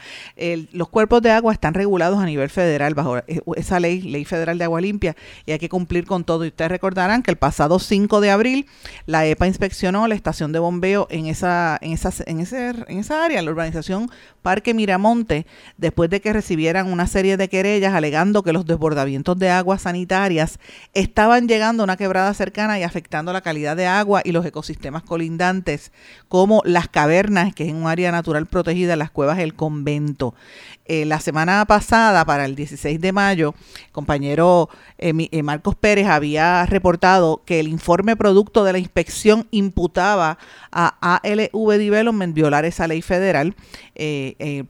[0.72, 3.18] los cuerpos de agua están regulados a nivel federal bajo
[3.56, 6.44] esa ley, Ley Federal de Agua Limpia, y hay que cumplir con todo.
[6.44, 8.66] Y ustedes recordarán que el pasado 5 de abril
[9.06, 13.24] la EPA inspeccionó la estación de bombeo en esa, en esa, en ese, en esa
[13.24, 14.10] área, la urbanización
[14.42, 19.50] Parque Miramonte, después de que recibieran una serie de querellas alegando que los desbordamientos de
[19.50, 20.58] aguas sanitarias
[20.94, 25.02] estaban llegando a una quebrada cercana y afectando la calidad de agua y los ecosistemas
[25.02, 25.92] colindantes,
[26.28, 30.34] como las cavernas, que es un área natural protegida, las cuevas del convento.
[30.84, 33.54] Eh, la semana pasada, para el 16 de mayo,
[33.92, 40.38] compañero eh, eh, Marcos Pérez había reportado que el informe producto de la inspección imputaba
[40.72, 43.54] a ALV Development violar esa ley federal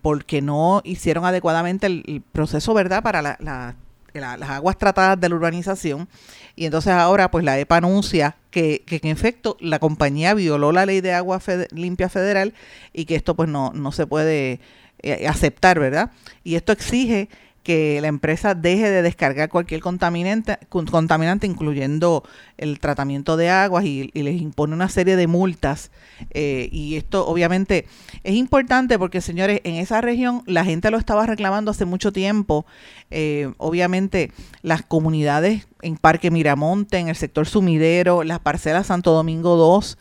[0.02, 3.76] porque no hicieron adecuadamente el, proceso, ¿verdad?, para la,
[4.12, 6.08] las aguas tratadas de la urbanización.
[6.54, 10.84] Y entonces ahora pues la EPA anuncia que, que en efecto la compañía violó la
[10.84, 11.40] ley de agua
[11.70, 12.52] limpia federal
[12.92, 14.60] y que esto pues no, no se puede
[15.02, 16.12] eh, aceptar, ¿verdad?
[16.44, 17.28] Y esto exige
[17.62, 22.24] que la empresa deje de descargar cualquier contaminante, contaminante incluyendo
[22.58, 25.90] el tratamiento de aguas y, les impone una serie de multas.
[26.30, 27.86] Eh, y esto obviamente
[28.24, 32.66] es importante porque, señores, en esa región la gente lo estaba reclamando hace mucho tiempo.
[33.10, 39.56] Eh, obviamente las comunidades en Parque Miramonte, en el sector sumidero, las parcelas Santo Domingo
[39.56, 39.98] 2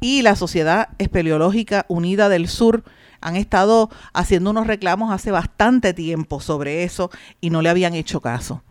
[0.00, 2.84] y la Sociedad Espeleológica Unida del Sur,
[3.22, 8.20] han estado haciendo unos reclamos hace bastante tiempo sobre eso y no le habían hecho
[8.20, 8.62] caso.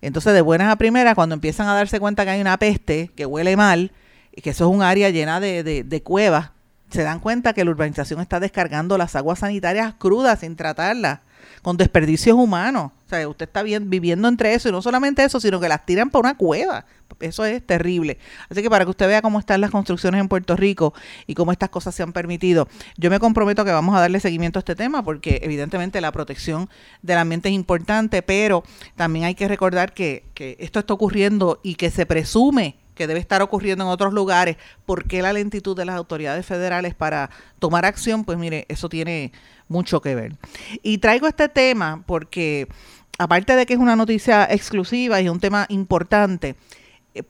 [0.00, 3.26] Entonces, de buenas a primeras, cuando empiezan a darse cuenta que hay una peste, que
[3.26, 3.92] huele mal,
[4.34, 6.50] y que eso es un área llena de, de cuevas,
[6.90, 11.20] se dan cuenta que la urbanización está descargando las aguas sanitarias crudas sin tratarlas
[11.62, 12.92] con desperdicios humanos.
[13.06, 15.86] O sea, usted está bien, viviendo entre eso y no solamente eso, sino que las
[15.86, 16.84] tiran por una cueva.
[17.20, 18.18] Eso es terrible.
[18.48, 20.94] Así que para que usted vea cómo están las construcciones en Puerto Rico
[21.26, 24.58] y cómo estas cosas se han permitido, yo me comprometo que vamos a darle seguimiento
[24.58, 26.68] a este tema porque evidentemente la protección
[27.02, 28.62] del ambiente es importante, pero
[28.94, 33.20] también hay que recordar que, que esto está ocurriendo y que se presume que debe
[33.20, 37.86] estar ocurriendo en otros lugares, ¿por qué la lentitud de las autoridades federales para tomar
[37.86, 38.24] acción?
[38.24, 39.32] Pues mire, eso tiene
[39.68, 40.34] mucho que ver.
[40.82, 42.68] Y traigo este tema porque,
[43.16, 46.56] aparte de que es una noticia exclusiva y un tema importante,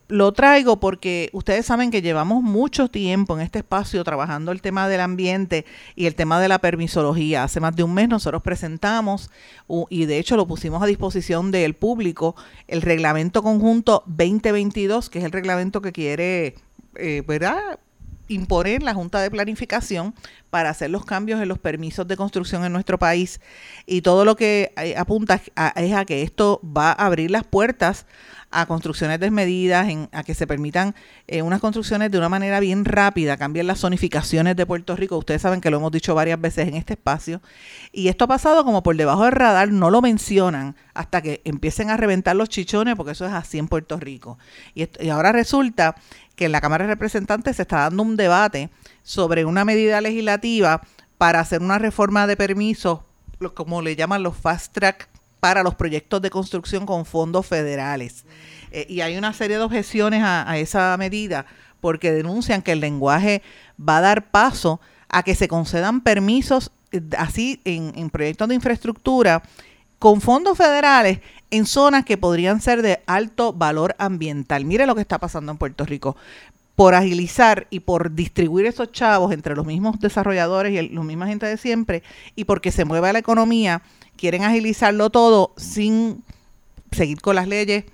[0.08, 4.88] lo traigo porque ustedes saben que llevamos mucho tiempo en este espacio trabajando el tema
[4.88, 7.44] del ambiente y el tema de la permisología.
[7.44, 9.30] Hace más de un mes nosotros presentamos
[9.90, 15.24] y de hecho lo pusimos a disposición del público el reglamento conjunto 2022, que es
[15.24, 16.54] el reglamento que quiere,
[16.96, 17.78] eh, ¿verdad?
[18.28, 20.14] Imponer la Junta de Planificación
[20.50, 23.40] para hacer los cambios en los permisos de construcción en nuestro país
[23.86, 25.40] y todo lo que eh, apunta
[25.76, 28.06] es a que esto va a abrir las puertas
[28.50, 30.94] a construcciones desmedidas, en, a que se permitan
[31.26, 35.18] eh, unas construcciones de una manera bien rápida, cambiar las zonificaciones de Puerto Rico.
[35.18, 37.42] Ustedes saben que lo hemos dicho varias veces en este espacio.
[37.92, 41.90] Y esto ha pasado como por debajo del radar, no lo mencionan hasta que empiecen
[41.90, 44.38] a reventar los chichones, porque eso es así en Puerto Rico.
[44.74, 45.96] Y, y ahora resulta
[46.38, 48.70] que en la Cámara de Representantes se está dando un debate
[49.02, 50.80] sobre una medida legislativa
[51.18, 53.00] para hacer una reforma de permisos,
[53.54, 55.08] como le llaman los fast track
[55.40, 58.24] para los proyectos de construcción con fondos federales.
[58.70, 61.44] Eh, y hay una serie de objeciones a, esa medida
[61.80, 63.42] porque denuncian que el lenguaje
[63.76, 68.54] va a dar paso a que se concedan permisos eh, así en, en proyectos de
[68.54, 69.42] infraestructura
[69.98, 74.64] con fondos federales en zonas que podrían ser de alto valor ambiental.
[74.64, 76.16] Mire lo que está pasando en Puerto Rico.
[76.76, 81.46] Por agilizar y por distribuir esos chavos entre los mismos desarrolladores y los misma gente
[81.46, 82.04] de siempre,
[82.36, 83.82] y porque se mueva la economía,
[84.16, 86.22] quieren agilizarlo todo sin
[86.92, 87.84] seguir con las leyes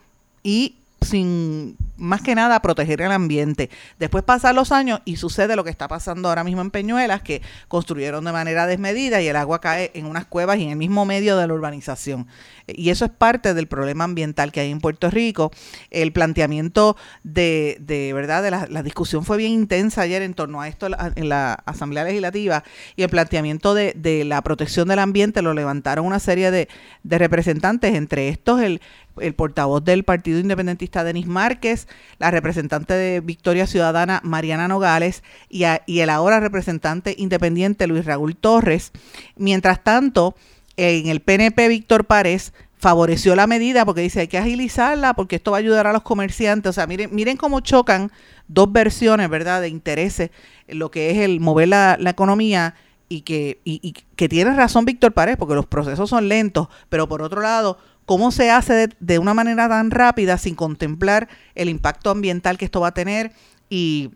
[0.42, 3.70] y sin más que nada proteger el ambiente.
[3.98, 7.42] Después pasan los años y sucede lo que está pasando ahora mismo en Peñuelas, que
[7.68, 11.04] construyeron de manera desmedida y el agua cae en unas cuevas y en el mismo
[11.04, 12.26] medio de la urbanización.
[12.66, 15.50] Y eso es parte del problema ambiental que hay en Puerto Rico.
[15.90, 20.68] El planteamiento de, de verdad, de la, discusión fue bien intensa ayer en torno a
[20.68, 22.64] esto en la Asamblea Legislativa
[22.96, 26.68] y el planteamiento de, de la protección del ambiente lo levantaron una serie de,
[27.02, 28.80] de representantes, entre estos el,
[29.20, 35.64] el portavoz del Partido Independentista Denis Márquez, la representante de Victoria Ciudadana Mariana Nogales y,
[35.86, 38.92] y el ahora representante independiente Luis Raúl Torres.
[39.36, 40.34] Mientras tanto,
[40.76, 42.52] en el PNP Víctor Párez
[42.84, 46.02] favoreció la medida porque dice hay que agilizarla porque esto va a ayudar a los
[46.02, 46.68] comerciantes.
[46.68, 48.12] O sea, miren, miren cómo chocan
[48.46, 50.30] dos versiones, ¿verdad?, de intereses,
[50.68, 52.74] lo que es el mover la, economía
[53.08, 57.22] y que, y que tiene razón Víctor Párez porque los procesos son lentos, pero por
[57.22, 62.58] otro lado cómo se hace de, una manera tan rápida sin contemplar el impacto ambiental
[62.58, 63.32] que esto va a tener
[63.68, 64.10] y,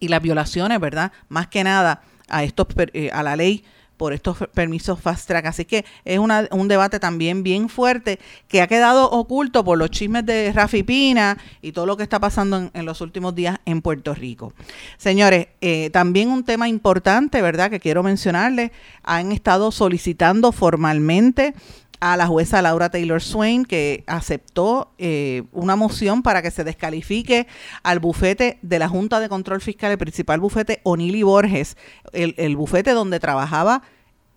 [0.00, 1.12] las violaciones, ¿verdad?
[1.28, 3.64] Más que nada a estos eh, a la ley
[4.00, 5.44] por estos permisos fast track.
[5.44, 8.18] Así que es un debate también bien fuerte
[8.48, 12.18] que ha quedado oculto por los chismes de Rafi Pina y todo lo que está
[12.18, 14.54] pasando en, los últimos días en Puerto Rico.
[14.96, 17.68] Señores, eh, también un tema importante, ¿verdad?
[17.68, 18.70] Que quiero mencionarles,
[19.02, 21.52] han estado solicitando formalmente
[22.00, 27.46] a la jueza Laura Taylor Swain, que aceptó eh, una moción para que se descalifique
[27.82, 31.76] al bufete de la Junta de Control Fiscal, el principal bufete Onili Borges,
[32.12, 33.82] el, bufete donde trabajaba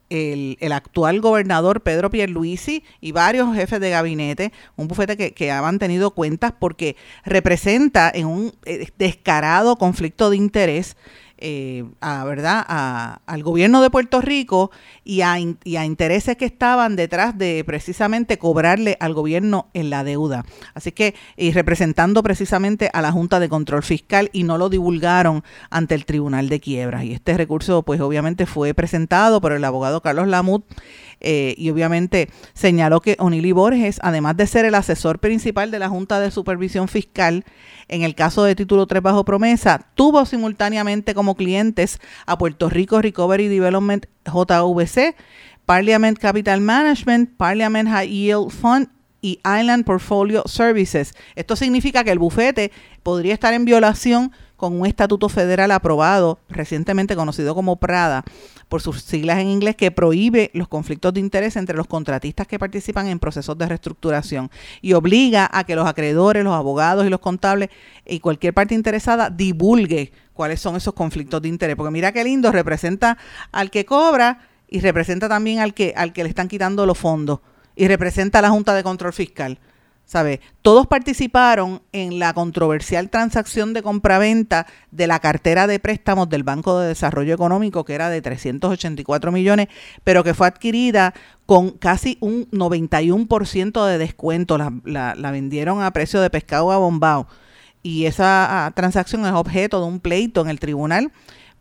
[0.10, 5.62] el, actual gobernador Pedro Pierluisi y varios jefes de gabinete, un bufete que, que ha
[5.62, 10.98] mantenido cuentas porque representa en un eh, descarado conflicto de interés
[11.38, 12.64] eh, a, ¿verdad?
[13.26, 14.72] al gobierno de Puerto Rico
[15.04, 15.40] y a, a,
[15.86, 20.46] intereses que estaban detrás de precisamente cobrarle al gobierno en la deuda.
[20.74, 25.44] Así que, y representando precisamente a la Junta de Control Fiscal y no lo divulgaron
[25.70, 27.04] ante el Tribunal de Quiebras.
[27.04, 30.64] Y este recurso, pues obviamente fue presentado por el abogado Carlos Lamut
[31.24, 35.90] eh, y obviamente señaló que Onili Borges, además de ser el asesor principal de la
[35.90, 37.46] Junta de Supervisión Fiscal,
[37.88, 43.02] en el caso de título 3 bajo promesa, tuvo simultáneamente como clientes a Puerto Rico
[43.02, 45.16] Recovery Development JVC,
[45.66, 48.90] Parliament Capital Management, Parliament High Yield Fund
[49.22, 51.14] y Island Portfolio Services.
[51.36, 52.72] Esto significa que el bufete
[53.02, 58.24] podría estar en violación con un estatuto federal aprobado, recientemente conocido como Prada,
[58.70, 62.58] por sus siglas en inglés, que prohíbe los conflictos de interés entre los contratistas que
[62.58, 64.50] participan en procesos de reestructuración
[64.82, 67.72] y obliga a que los acreedores, los abogados y los contables
[68.06, 71.76] y cualquier parte interesada divulgue cuáles son esos conflictos de interés.
[71.76, 73.18] Porque mira qué lindo, representa
[73.52, 77.42] al que cobra y representa también al que, al que le están quitando los fondos
[77.76, 79.60] y representa a la Junta de Control Fiscal.
[80.06, 80.42] ¿Sabe?
[80.62, 86.80] Todos participaron en la controversial transacción de compraventa de la cartera de préstamos del Banco
[86.80, 89.68] de Desarrollo Económico, que era de 384 millones,
[90.04, 91.14] pero que fue adquirida
[91.46, 94.58] con casi un 91% de descuento.
[94.58, 94.72] La,
[95.16, 97.28] la, vendieron a precio de pescado a bombao.
[97.82, 101.12] Y esa ah, transacción es objeto de un pleito en el tribunal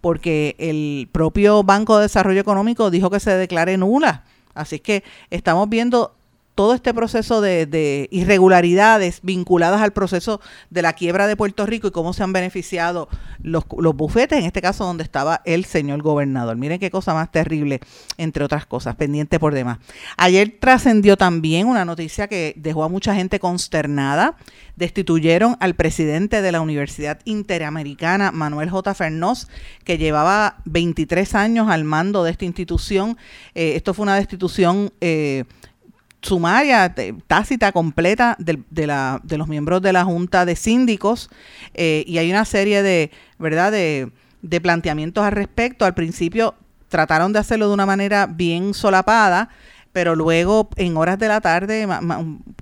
[0.01, 4.25] porque el propio Banco de Desarrollo Económico dijo que se declare nula.
[4.53, 6.15] Así que estamos viendo
[6.55, 10.41] todo este proceso de, irregularidades vinculadas al proceso
[10.71, 13.09] de la quiebra de Puerto Rico y cómo se han beneficiado
[13.43, 16.57] los, los, bufetes, en este caso donde estaba el señor gobernador.
[16.57, 17.81] Miren qué cosa más terrible,
[18.19, 19.79] entre otras cosas, pendiente por demás.
[20.17, 24.37] Ayer trascendió también una noticia que dejó a mucha gente consternada.
[24.77, 28.95] Destituyeron al presidente de la Universidad Interamericana, Manuel J.
[28.95, 29.49] Fernós,
[29.85, 33.17] que llevaba 23 años al mando de esta institución.
[33.55, 34.93] Eh, esto fue una destitución...
[35.01, 35.45] Eh,
[36.23, 36.95] sumaria,
[37.27, 41.29] tácita, completa de, de, la, de los miembros de la Junta de Síndicos
[41.75, 44.11] eh, y hay una serie de, ¿verdad?, de,
[44.41, 45.85] de planteamientos al respecto.
[45.85, 46.55] Al principio
[46.89, 49.49] trataron de hacerlo de una manera bien solapada,
[49.93, 51.87] pero luego en horas de la tarde,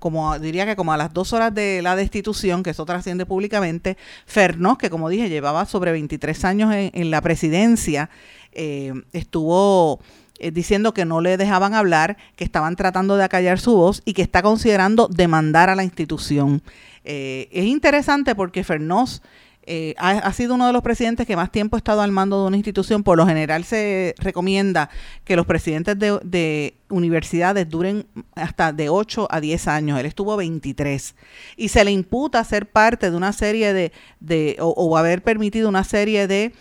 [0.01, 3.97] como diría que como a las dos horas de la destitución, que eso trasciende públicamente,
[4.27, 8.11] Fernós, que como dije llevaba sobre 23 años en, la presidencia,
[8.53, 10.01] eh, estuvo
[10.41, 14.15] eh, diciendo que no le dejaban hablar, que estaban tratando de acallar su voz y
[14.15, 16.63] que está considerando demandar a la institución.
[17.05, 19.21] Eh, es interesante porque Fernós
[19.65, 22.49] eh, ha, sido uno de los presidentes que más tiempo ha estado al mando de
[22.49, 23.03] una institución.
[23.03, 24.89] Por lo general se recomienda
[25.25, 30.01] que los presidentes de, universidades duren hasta de 8 a 10 años.
[30.01, 31.15] Él estuvo 23
[31.59, 35.85] y se le imputa ser parte de una serie de, de o, haber permitido una
[35.85, 36.53] serie de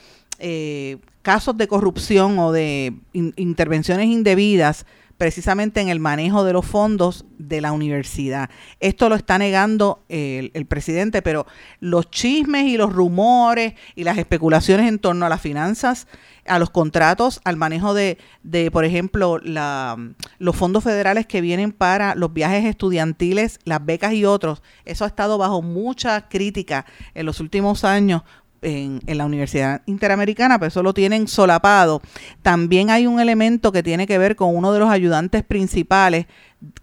[1.22, 4.86] casos de corrupción o de intervenciones indebidas
[5.20, 8.50] precisamente en el manejo de los fondos de la universidad.
[8.80, 11.46] Esto lo está negando el, presidente, pero
[11.82, 16.08] los chismes y los rumores y las especulaciones en torno a las finanzas,
[16.46, 19.98] a los contratos, al manejo de, de por ejemplo, la,
[20.38, 25.08] los fondos federales que vienen para los viajes estudiantiles, las becas y otros, eso ha
[25.08, 28.22] estado bajo mucha crítica en los últimos años
[28.62, 32.02] en, la Universidad Interamericana, pero eso lo tienen solapado.
[32.42, 36.26] También hay un elemento que tiene que ver con uno de los ayudantes principales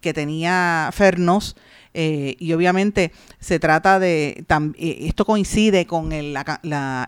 [0.01, 1.55] que tenía Fernos,
[1.99, 4.45] eh, y obviamente se trata de,
[4.77, 6.37] eh, esto coincide con el,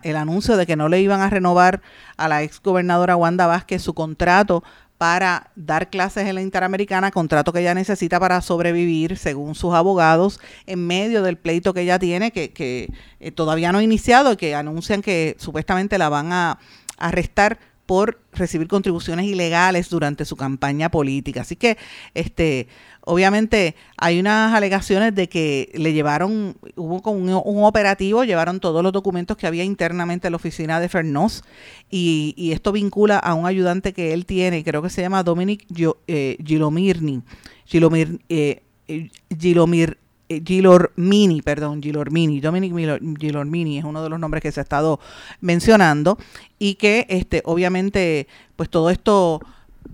[0.02, 1.80] el anuncio de que no le iban a renovar
[2.16, 4.64] a la ex gobernadora Wanda Vázquez su contrato
[5.00, 10.40] para dar clases en la Interamericana, contrato que ella necesita para sobrevivir, según sus abogados,
[10.66, 14.54] en medio del pleito que ella tiene, que, eh, todavía no ha iniciado y que
[14.54, 16.58] anuncian que supuestamente la van a
[16.98, 17.58] arrestar
[17.90, 21.40] por recibir contribuciones ilegales durante su campaña política.
[21.40, 21.76] Así que,
[22.14, 22.68] este,
[23.00, 28.92] obviamente, hay unas alegaciones de que le llevaron, hubo un, un, operativo, llevaron todos los
[28.92, 31.42] documentos que había internamente en la oficina de Fernós
[31.90, 35.66] y, esto vincula a un ayudante que él tiene, creo que se llama Dominic
[36.06, 37.24] eh, Gilomirni,
[37.66, 38.62] Gilomir, eh,
[39.36, 40.09] Gilomir eh,
[40.44, 42.72] Gilormini, perdón, Gilormini, Dominic
[43.18, 45.00] Gilormini es uno de los nombres que se ha estado
[45.40, 46.18] mencionando
[46.58, 49.40] y que este obviamente pues todo esto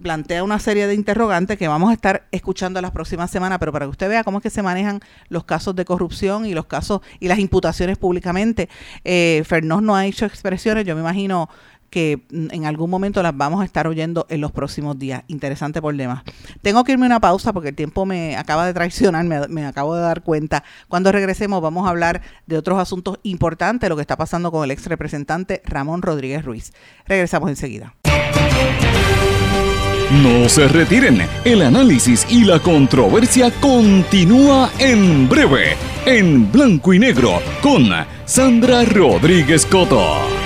[0.02, 3.86] plantea una serie de interrogantes que vamos a estar escuchando las próximas semanas, pero para
[3.86, 7.00] que usted vea cómo es que se manejan los casos de corrupción y los casos
[7.20, 8.68] y las imputaciones públicamente.
[9.04, 11.48] Eh, Fernós no ha hecho expresiones, yo me imagino
[11.96, 15.22] que en algún momento las vamos a estar oyendo en los próximos días.
[15.28, 16.24] Interesante problema.
[16.60, 19.94] Tengo que irme una pausa porque el tiempo me acaba de traicionar, me, me, acabo
[19.94, 20.62] de dar cuenta.
[20.88, 24.72] Cuando regresemos vamos a hablar de otros asuntos importantes, lo que está pasando con el
[24.72, 26.74] ex representante Ramón Rodríguez Ruiz.
[27.06, 27.94] Regresamos enseguida.
[30.22, 37.40] No se retiren, el análisis y la controversia continúa en breve, en blanco y negro,
[37.62, 37.88] con
[38.26, 40.45] Sandra Rodríguez Coto.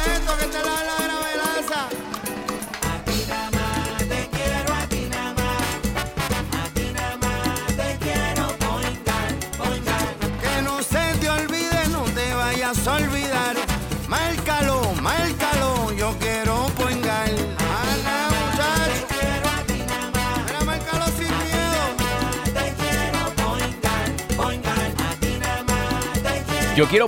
[12.71, 13.57] olvidar.
[14.07, 17.27] Márcalo, márcalo, yo quiero poingar.
[17.27, 17.51] Quiero
[20.65, 20.71] a
[26.75, 27.07] Yo quiero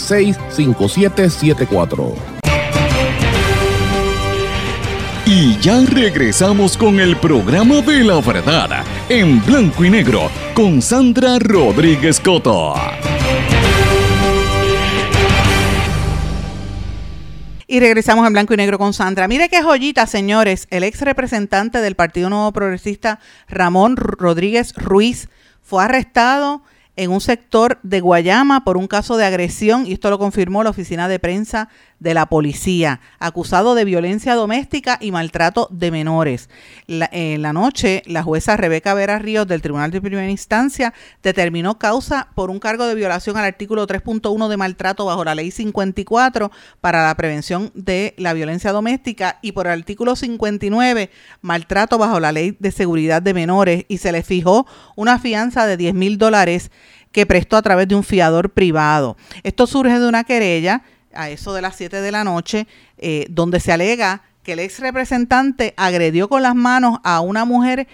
[0.00, 2.14] 939-336-5774.
[5.26, 11.38] Y ya regresamos con el programa de la verdad, en blanco y negro, con Sandra
[11.38, 12.74] Rodríguez Coto.
[17.68, 19.28] Y regresamos en blanco y negro con Sandra.
[19.28, 20.66] Mire qué joyita, señores.
[20.70, 25.28] El ex representante del Partido Nuevo Progresista, Ramón Rodríguez Ruiz,
[25.62, 26.64] fue arrestado
[26.96, 30.70] en un sector de Guayama por un caso de agresión, y esto lo confirmó la
[30.70, 31.68] oficina de prensa
[32.00, 36.48] de la policía, acusado de violencia doméstica y maltrato de menores.
[36.88, 40.92] En la noche, la jueza Rebeca Vera Ríos del Tribunal de Primera Instancia
[41.22, 45.50] determinó causa por un cargo de violación al artículo 3.1 de maltrato bajo la ley
[45.50, 51.10] 54 para la prevención de la violencia doméstica y por el artículo 59
[51.42, 55.76] maltrato bajo la ley de seguridad de menores y se le fijó una fianza de
[55.76, 56.70] 10 mil dólares
[57.12, 59.16] que prestó a través de un fiador privado.
[59.42, 60.82] Esto surge de una querella
[61.12, 62.66] a eso de las 7 de la noche,
[62.98, 67.86] eh, donde se alega que el ex representante agredió con las manos a una mujer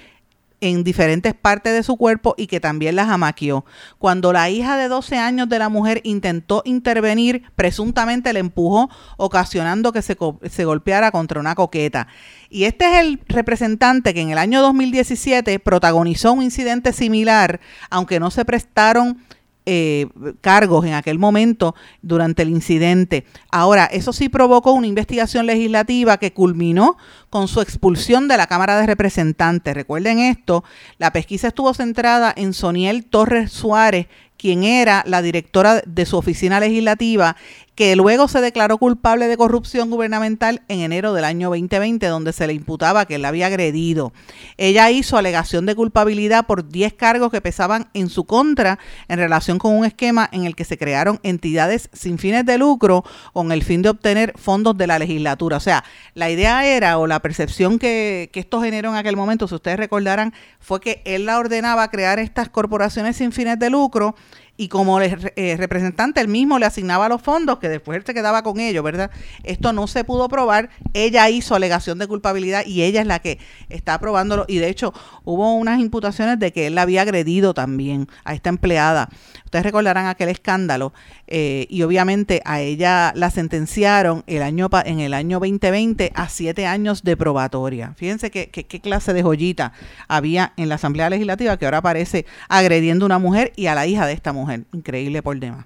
[0.60, 3.64] en diferentes partes de su cuerpo y que también la jamaqueó.
[3.98, 9.92] Cuando la hija de 12 años de la mujer intentó intervenir, presuntamente le empujó, ocasionando
[9.92, 10.16] que se,
[10.48, 12.08] se golpeara contra una coqueta.
[12.48, 17.60] Y este es el representante que en el año 2017 protagonizó un incidente similar,
[17.90, 19.18] aunque no se prestaron
[19.66, 20.06] eh,
[20.40, 23.26] cargos en aquel momento durante el incidente.
[23.50, 26.96] Ahora, eso sí provocó una investigación legislativa que culminó
[27.30, 29.74] con su expulsión de la Cámara de Representantes.
[29.74, 30.62] Recuerden esto,
[30.98, 34.06] la pesquisa estuvo centrada en Soniel Torres Suárez,
[34.36, 37.36] quien era la directora de su oficina legislativa,
[37.76, 42.46] que luego se declaró culpable de corrupción gubernamental en enero del año 2020, donde se
[42.46, 44.14] le imputaba que él la había agredido.
[44.56, 49.58] Ella hizo alegación de culpabilidad por 10 cargos que pesaban en su contra en relación
[49.58, 53.04] con un esquema en el que se crearon entidades sin fines de lucro
[53.34, 55.58] con el fin de obtener fondos de la legislatura.
[55.58, 59.46] O sea, la idea era, o la percepción que, que esto generó en aquel momento,
[59.48, 64.14] si ustedes recordarán, fue que él la ordenaba crear estas corporaciones sin fines de lucro
[64.56, 68.14] y como el eh, representante él mismo le asignaba los fondos, que después él se
[68.14, 69.10] quedaba con ellos, ¿verdad?
[69.44, 73.38] Esto no se pudo probar, ella hizo alegación de culpabilidad y ella es la que
[73.68, 74.92] está aprobándolo y de hecho
[75.24, 79.08] hubo unas imputaciones de que él la había agredido también a esta empleada.
[79.56, 80.92] Ustedes recordarán aquel escándalo
[81.26, 86.66] eh, y obviamente a ella la sentenciaron el año en el año 2020 a siete
[86.66, 87.94] años de probatoria.
[87.96, 89.72] Fíjense qué, qué, qué clase de joyita
[90.08, 93.86] había en la Asamblea Legislativa que ahora aparece agrediendo a una mujer y a la
[93.86, 94.64] hija de esta mujer.
[94.74, 95.64] increíble por demás.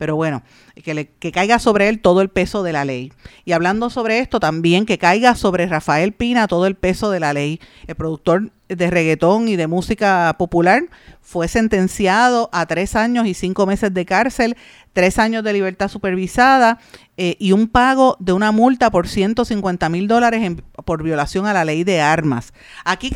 [0.00, 0.42] Pero bueno,
[0.82, 3.12] que, le, que caiga sobre él todo el peso de la ley.
[3.44, 7.34] Y hablando sobre esto, también que caiga sobre Rafael Pina todo el peso de la
[7.34, 7.60] ley.
[7.86, 10.84] El productor de reggaetón y de música popular
[11.20, 14.56] fue sentenciado a tres años y cinco meses de cárcel,
[14.92, 16.78] tres años de libertad supervisada
[17.16, 21.52] eh, y un pago de una multa por 150 mil dólares en- por violación a
[21.52, 22.52] la ley de armas.
[22.84, 23.10] Aquí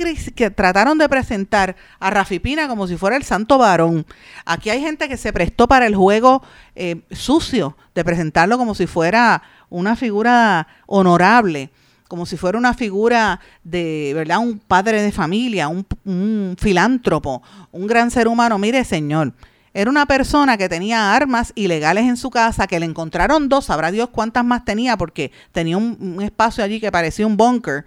[0.55, 4.07] trataron de presentar a Rafi Pina como si fuera el santo varón.
[4.45, 6.43] Aquí hay gente que se prestó para el juego
[6.77, 11.71] eh, sucio de presentarlo como si fuera una figura honorable
[12.07, 14.39] como si fuera una figura de, ¿verdad?
[14.39, 18.57] Un padre de familia, un filántropo, un gran ser humano.
[18.59, 19.33] Mire, señor,
[19.75, 23.91] era una persona que tenía armas ilegales en su casa, que le encontraron dos, sabrá
[23.91, 27.85] Dios cuántas más tenía, porque tenía un, espacio allí que parecía un búnker.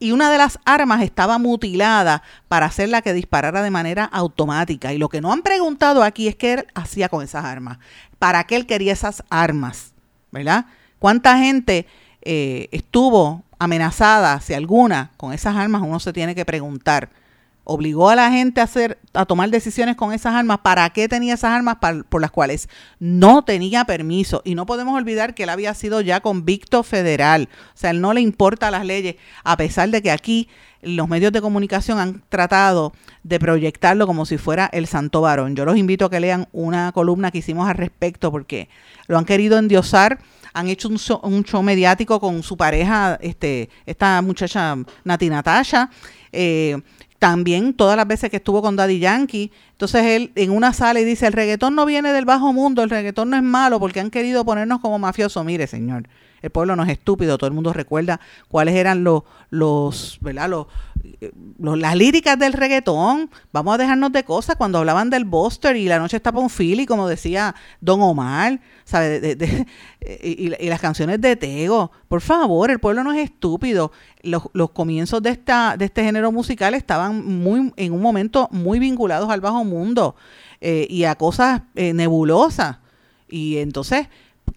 [0.00, 4.92] Y una de las armas estaba mutilada para hacerla que disparara de manera automática.
[4.92, 7.78] Y lo que no han preguntado aquí es qué él hacía con esas armas.
[8.18, 9.92] ¿Para qué él quería esas armas?
[10.32, 10.66] ¿Verdad?
[10.98, 11.86] ¿Cuánta gente
[12.22, 15.82] eh, estuvo amenazada, si alguna, con esas armas?
[15.84, 17.10] Uno se tiene que preguntar.
[17.70, 20.60] Obligó a la gente a hacer, a tomar decisiones con esas armas.
[20.60, 21.76] ¿Para qué tenía esas armas?
[21.76, 22.66] Par- por las cuales
[22.98, 24.40] no tenía permiso.
[24.42, 27.50] Y no podemos olvidar que él había sido ya convicto federal.
[27.74, 30.48] O sea, él no le importa las leyes, a pesar de que aquí
[30.80, 35.54] los medios de comunicación han tratado de proyectarlo como si fuera el santo varón.
[35.54, 38.68] Yo los invito a que lean una columna que hicimos al respecto porque
[39.08, 40.20] lo han querido endiosar,
[40.54, 45.90] han hecho un show, un show mediático con su pareja, este, esta muchacha Nati Natasha,
[46.32, 46.80] eh,
[47.18, 49.50] también todas las veces que estuvo con Daddy Yankee.
[49.72, 52.90] Entonces él en una sala y dice, el reggaetón no viene del bajo mundo, el
[52.90, 55.44] reggaetón no es malo porque han querido ponernos como mafiosos.
[55.44, 56.08] Mire, señor,
[56.42, 60.48] el pueblo no es estúpido, todo el mundo recuerda cuáles eran los, los, ¿verdad?
[60.48, 60.66] Los,
[61.58, 63.30] las líricas del reggaetón.
[63.52, 66.50] Vamos a dejarnos de cosas cuando hablaban del Buster y la noche está para un
[66.50, 69.36] Philly, como decía Don Omar, ¿sabe?
[70.22, 71.90] Y las canciones de Tego.
[72.08, 73.92] Por favor, el pueblo no es estúpido.
[74.22, 78.78] Los, los comienzos de esta de este género musical estaban muy en un momento muy
[78.78, 80.16] vinculados al bajo mundo
[80.60, 82.78] eh, y a cosas eh, nebulosas.
[83.28, 84.08] Y entonces,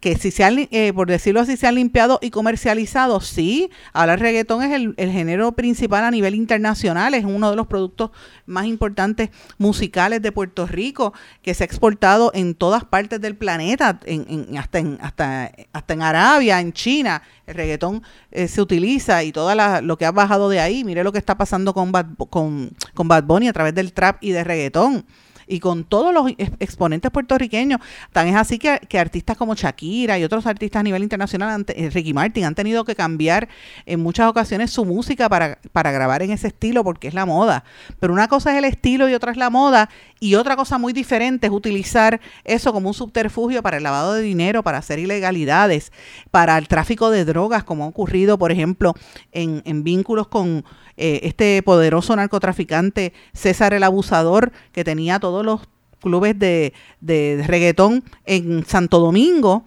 [0.02, 3.70] que si se han, eh, por decirlo así, se han limpiado y comercializado, sí.
[3.94, 7.68] Ahora el reggaetón es el, el género principal a nivel internacional, es uno de los
[7.68, 8.10] productos
[8.48, 9.30] más importantes
[9.60, 14.58] musicales de Puerto Rico, que se ha exportado en todas partes del planeta, en, en-
[14.58, 17.22] hasta, en, hasta, hasta en Arabia, en China.
[17.46, 20.84] El reggaetón eh, se utiliza y todo lo que ha bajado de ahí.
[20.84, 24.18] Mire lo que está pasando con Bad, con, con Bad Bunny a través del trap
[24.22, 25.06] y de reggaetón
[25.52, 27.80] y con todos los ex- exponentes puertorriqueños.
[28.12, 31.90] Tan es así que, que artistas como Shakira y otros artistas a nivel internacional, eh,
[31.90, 33.50] Ricky Martin, han tenido que cambiar
[33.86, 37.64] en muchas ocasiones su música para, para grabar en ese estilo porque es la moda.
[38.00, 39.90] Pero una cosa es el estilo y otra es la moda
[40.20, 44.22] y otra cosa muy diferente es utilizar eso como un subterfugio para el lavado de
[44.22, 45.92] dinero, para hacer ilegalidades,
[46.32, 48.94] para el tráfico de drogas, como ha ocurrido, por ejemplo,
[49.32, 50.64] en, en vínculos con
[50.98, 55.62] eh, este poderoso narcotraficante César el Abusador, que tenía todos los
[56.00, 59.64] clubes de, de reggaetón en Santo Domingo.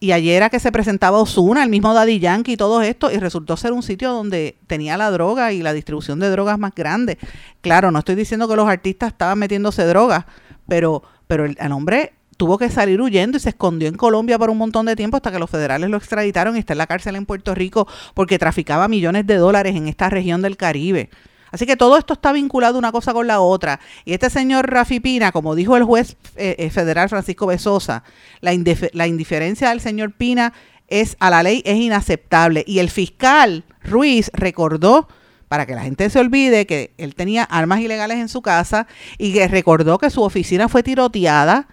[0.00, 3.16] Y ayer era que se presentaba Osuna, el mismo Daddy Yankee y todo esto, y
[3.16, 7.18] resultó ser un sitio donde tenía la droga y la distribución de drogas más grande.
[7.62, 10.24] Claro, no estoy diciendo que los artistas estaban metiéndose drogas,
[10.68, 14.48] pero, pero el, el hombre tuvo que salir huyendo y se escondió en Colombia por
[14.48, 17.16] un montón de tiempo hasta que los federales lo extraditaron y está en la cárcel
[17.16, 21.10] en Puerto Rico porque traficaba millones de dólares en esta región del Caribe.
[21.50, 23.80] Así que todo esto está vinculado una cosa con la otra.
[24.04, 28.04] Y este señor Rafi Pina, como dijo el juez eh, eh, federal Francisco Besosa,
[28.40, 28.52] la,
[28.92, 30.52] la indiferencia del señor Pina
[30.86, 32.64] es a la ley es inaceptable.
[32.66, 35.08] Y el fiscal Ruiz recordó
[35.48, 38.86] para que la gente se olvide que él tenía armas ilegales en su casa
[39.16, 41.66] y que recordó que su oficina fue tiroteada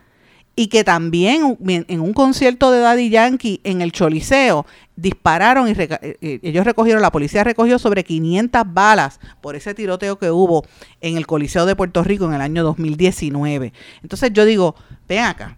[0.56, 6.18] y que también en un concierto de Daddy Yankee en el Choliseo dispararon y eh,
[6.22, 10.66] eh, ellos recogieron, la policía recogió sobre 500 balas por ese tiroteo que hubo
[11.02, 13.74] en el Coliseo de Puerto Rico en el año 2019.
[14.02, 14.76] Entonces yo digo,
[15.08, 15.58] ven acá,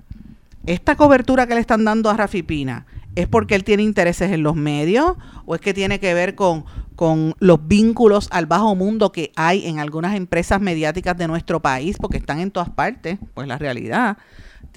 [0.65, 4.41] esta cobertura que le están dando a Rafi Pina, ¿es porque él tiene intereses en
[4.41, 5.13] los medios
[5.45, 9.67] o es que tiene que ver con, con los vínculos al bajo mundo que hay
[9.67, 14.17] en algunas empresas mediáticas de nuestro país, porque están en todas partes, pues la realidad?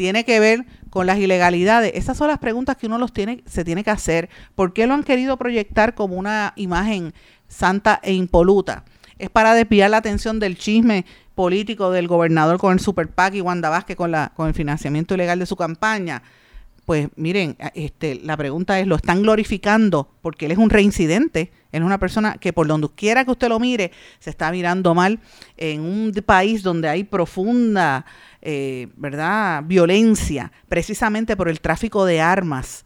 [0.01, 1.93] Tiene que ver con las ilegalidades.
[1.95, 4.31] Esas son las preguntas que uno los tiene, se tiene que hacer.
[4.55, 7.13] ¿Por qué lo han querido proyectar como una imagen
[7.49, 8.87] santa e impoluta?
[9.19, 13.41] Es para desviar la atención del chisme político del gobernador con el Super PAC y
[13.43, 16.23] Wanda Vázquez con, la, con el financiamiento ilegal de su campaña
[16.91, 21.53] pues miren, este, la pregunta es, ¿lo están glorificando porque él es un reincidente?
[21.71, 24.93] Él es una persona que por donde quiera que usted lo mire, se está mirando
[24.93, 25.21] mal
[25.57, 28.07] en un país donde hay profunda,
[28.43, 32.85] eh, ¿verdad?, violencia, precisamente por el tráfico de armas.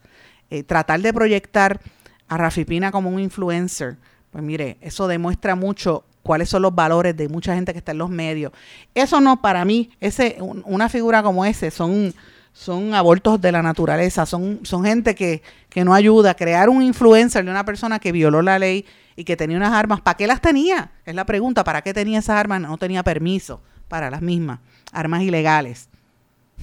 [0.51, 1.81] Eh, tratar de proyectar
[2.29, 3.97] a Rafi Pina como un influencer,
[4.31, 7.99] pues mire, eso demuestra mucho cuáles son los valores de mucha gente que está en
[7.99, 8.53] los medios.
[8.95, 12.15] Eso no, para mí, ese, una figura como ese son
[12.55, 16.35] son abortos de la naturaleza, son, son gente que, que no ayuda.
[16.35, 18.87] Crear un influencer de una persona que violó la ley
[19.17, 20.93] y que tenía unas armas, ¿para qué las tenía?
[21.05, 22.61] Es la pregunta, ¿para qué tenía esas armas?
[22.61, 24.61] No tenía permiso para las mismas,
[24.95, 25.89] armas ilegales.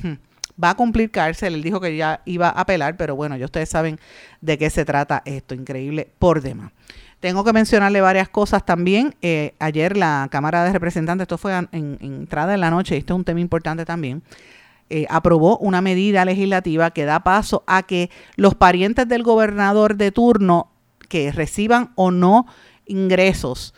[0.01, 0.13] Hmm.
[0.61, 3.69] Va a cumplir cárcel, él dijo que ya iba a apelar, pero bueno, ya ustedes
[3.69, 3.99] saben
[4.41, 6.71] de qué se trata esto, increíble por demás.
[7.19, 9.15] Tengo que mencionarle varias cosas también.
[9.21, 13.13] Eh, ayer la Cámara de Representantes, esto fue en, en entrada en la noche, esto
[13.13, 14.23] es un tema importante también,
[14.93, 20.11] eh, aprobó una medida legislativa que da paso a que los parientes del gobernador de
[20.11, 20.69] turno
[21.07, 22.45] que reciban o no
[22.85, 23.73] ingresos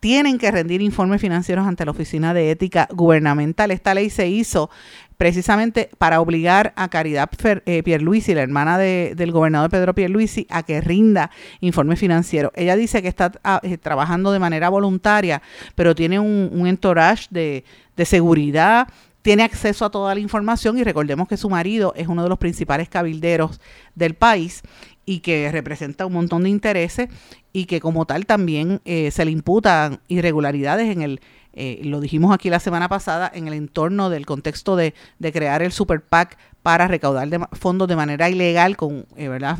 [0.00, 3.70] tienen que rendir informes financieros ante la Oficina de Ética Gubernamental.
[3.70, 4.70] Esta ley se hizo
[5.16, 7.30] precisamente para obligar a Caridad
[7.66, 11.30] eh, Pierluisi, la hermana del gobernador Pedro Pierluisi, a que rinda
[11.60, 12.52] informe financiero.
[12.54, 15.42] Ella dice que está ah, eh, trabajando de manera voluntaria,
[15.74, 17.64] pero tiene un, entourage de,
[17.96, 18.88] de seguridad
[19.22, 22.38] tiene acceso a toda la información y recordemos que su marido es uno de los
[22.38, 23.60] principales cabilderos
[23.94, 24.62] del país
[25.04, 27.08] y que representa un montón de intereses
[27.52, 31.20] y que como tal también eh, se le imputan irregularidades en el,
[31.52, 35.62] eh, lo dijimos aquí la semana pasada, en el entorno del contexto de, de crear
[35.62, 39.58] el Super PAC para recaudar fondos de manera ilegal con, eh, ¿verdad?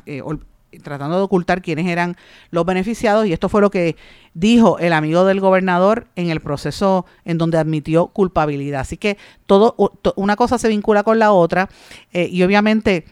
[0.81, 2.17] tratando de ocultar quiénes eran
[2.51, 3.97] los beneficiados y esto fue lo que
[4.35, 8.81] dijo el amigo del gobernador en el proceso en donde admitió culpabilidad.
[8.81, 9.77] Así que todo
[10.17, 11.69] una cosa se vincula con la otra
[12.13, 13.05] eh, y obviamente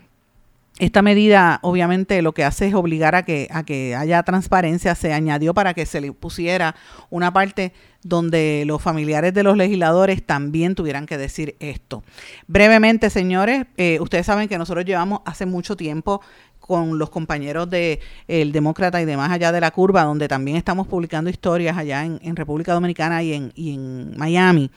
[0.80, 4.94] esta medida obviamente lo que hace es obligar a que, a que haya transparencia.
[4.94, 6.74] Se añadió para que se le pusiera
[7.10, 12.02] una parte donde los familiares de los legisladores también tuvieran que decir esto.
[12.46, 16.22] Brevemente, señores, eh, ustedes saben que nosotros llevamos hace mucho tiempo
[16.60, 20.86] con los compañeros de El Demócrata y demás allá de la curva, donde también estamos
[20.86, 24.70] publicando historias allá en, República Dominicana y en, Miami.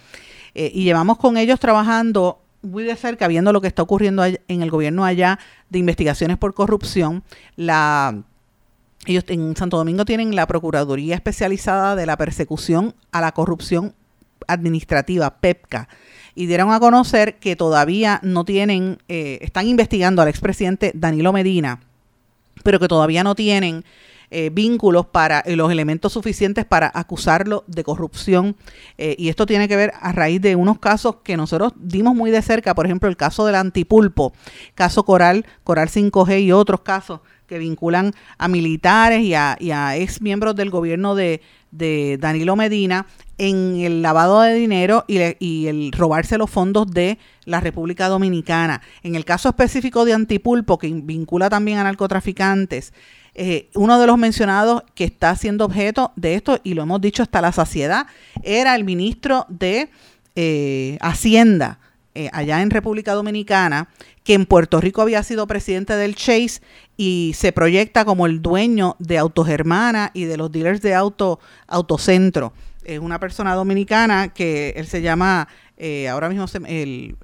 [0.54, 4.62] Eh, y llevamos con ellos trabajando muy de cerca, viendo lo que está ocurriendo en
[4.62, 5.40] el gobierno allá
[5.70, 7.24] de investigaciones por corrupción.
[7.56, 8.24] La,
[9.06, 13.94] ellos en Santo Domingo tienen la Procuraduría Especializada de la Persecución a la Corrupción
[14.48, 15.88] Administrativa, PEPCA
[16.36, 21.82] y dieron a conocer que todavía no tienen, eh, están investigando al expresidente Danilo Medina,
[22.64, 23.86] pero que todavía no tienen
[24.34, 28.56] eh, vínculos para eh, los elementos suficientes para acusarlo de corrupción.
[28.98, 32.42] y esto tiene que ver a raíz de unos casos que nosotros dimos muy de
[32.42, 34.34] cerca, por ejemplo, el caso del antipulpo,
[34.76, 39.72] caso Coral, Coral 5G y otros casos que vinculan a militares y a, y
[40.02, 43.06] ex miembros del gobierno de, de Danilo Medina
[43.38, 48.82] en el lavado de dinero y, el robarse los fondos de la República Dominicana.
[49.02, 52.94] En el caso específico de Antipulpo, que vincula también a narcotraficantes,
[53.36, 57.24] eh, uno de los mencionados que está siendo objeto de esto, y lo hemos dicho
[57.24, 58.08] hasta la saciedad,
[58.44, 59.90] era el ministro de
[60.36, 61.80] eh, Hacienda
[62.16, 63.90] eh, allá en República Dominicana,
[64.24, 66.62] que en Puerto Rico había sido presidente del Chase
[66.96, 72.54] y se proyecta como el dueño de Autogermana y de los dealers de auto Autocentro.
[72.84, 77.16] Es una persona dominicana que él se llama, eh, ahora mismo se, el,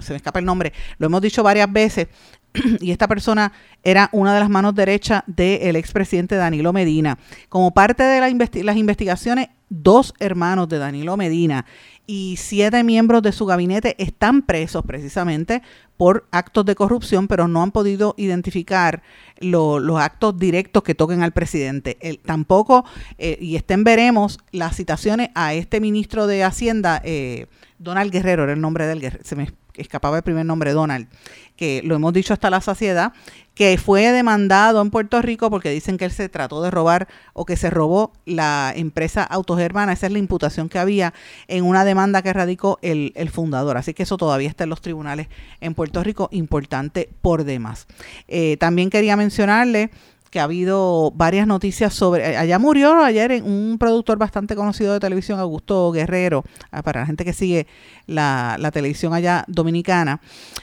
[0.00, 2.08] se me escapa el nombre, lo hemos dicho varias veces,
[2.80, 7.18] y esta persona era una de las manos derechas del expresidente Danilo Medina.
[7.48, 8.20] Como parte de
[8.64, 11.64] las investigaciones, dos hermanos de Danilo Medina
[12.06, 15.62] y siete miembros de su gabinete están presos precisamente
[15.96, 19.02] por actos de corrupción, pero no han podido identificar
[19.38, 21.98] los actos directos que toquen al presidente.
[22.24, 22.84] tampoco,
[23.18, 27.46] eh, y estén veremos las citaciones a este ministro de Hacienda, eh,
[27.78, 29.44] Donald Guerrero, era el nombre del Guerrero, se me
[29.74, 31.08] escapaba el primer nombre, Donald,
[31.56, 33.12] que lo hemos dicho hasta la saciedad,
[33.54, 37.44] que fue demandado en Puerto Rico porque dicen que él se trató de robar o
[37.44, 39.92] que se robó la empresa Autogermana.
[39.92, 41.12] Esa es la imputación que había
[41.48, 43.76] en una demanda que radicó el, el fundador.
[43.76, 45.28] Así que eso todavía está en los tribunales
[45.60, 47.86] en Puerto Rico, importante por demás.
[48.28, 49.90] Eh, también quería mencionarle
[50.30, 55.00] que ha habido varias noticias sobre, eh, allá murió ayer un productor bastante conocido de
[55.00, 57.66] televisión, Augusto Guerrero, ah, para la gente que sigue
[58.06, 60.20] la, televisión allá dominicana,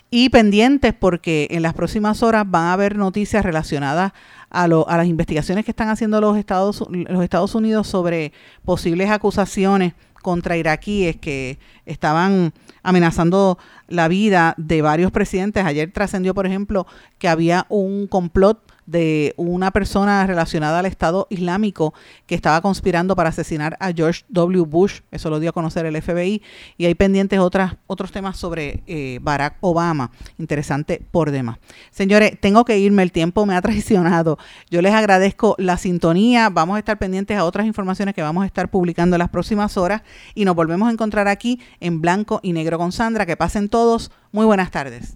[0.09, 4.13] y pendientes porque en las próximas horas van a haber noticias relacionadas
[4.49, 8.31] a, a las investigaciones que están haciendo los Estados, los Estados Unidos sobre
[8.63, 12.53] posibles acusaciones contra iraquíes que estaban
[12.83, 13.57] amenazando
[13.87, 15.65] la vida de varios presidentes.
[15.65, 16.87] Ayer trascendió, por ejemplo,
[17.17, 21.93] que había un complot de una persona relacionada al Estado Islámico
[22.25, 24.63] que estaba conspirando para asesinar a George W.
[24.65, 26.41] Bush, eso lo dio a conocer el FBI,
[26.77, 31.57] y hay pendientes otras, otros temas sobre eh, Barack Obama, interesante por demás.
[31.91, 34.39] Señores, tengo que irme, el tiempo me ha traicionado.
[34.71, 38.47] Yo les agradezco la sintonía, vamos a estar pendientes a otras informaciones que vamos a
[38.47, 40.01] estar publicando en las próximas horas
[40.33, 43.25] y nos volvemos a encontrar aquí en blanco y negro con Sandra.
[43.25, 45.15] Que pasen todos, muy buenas tardes.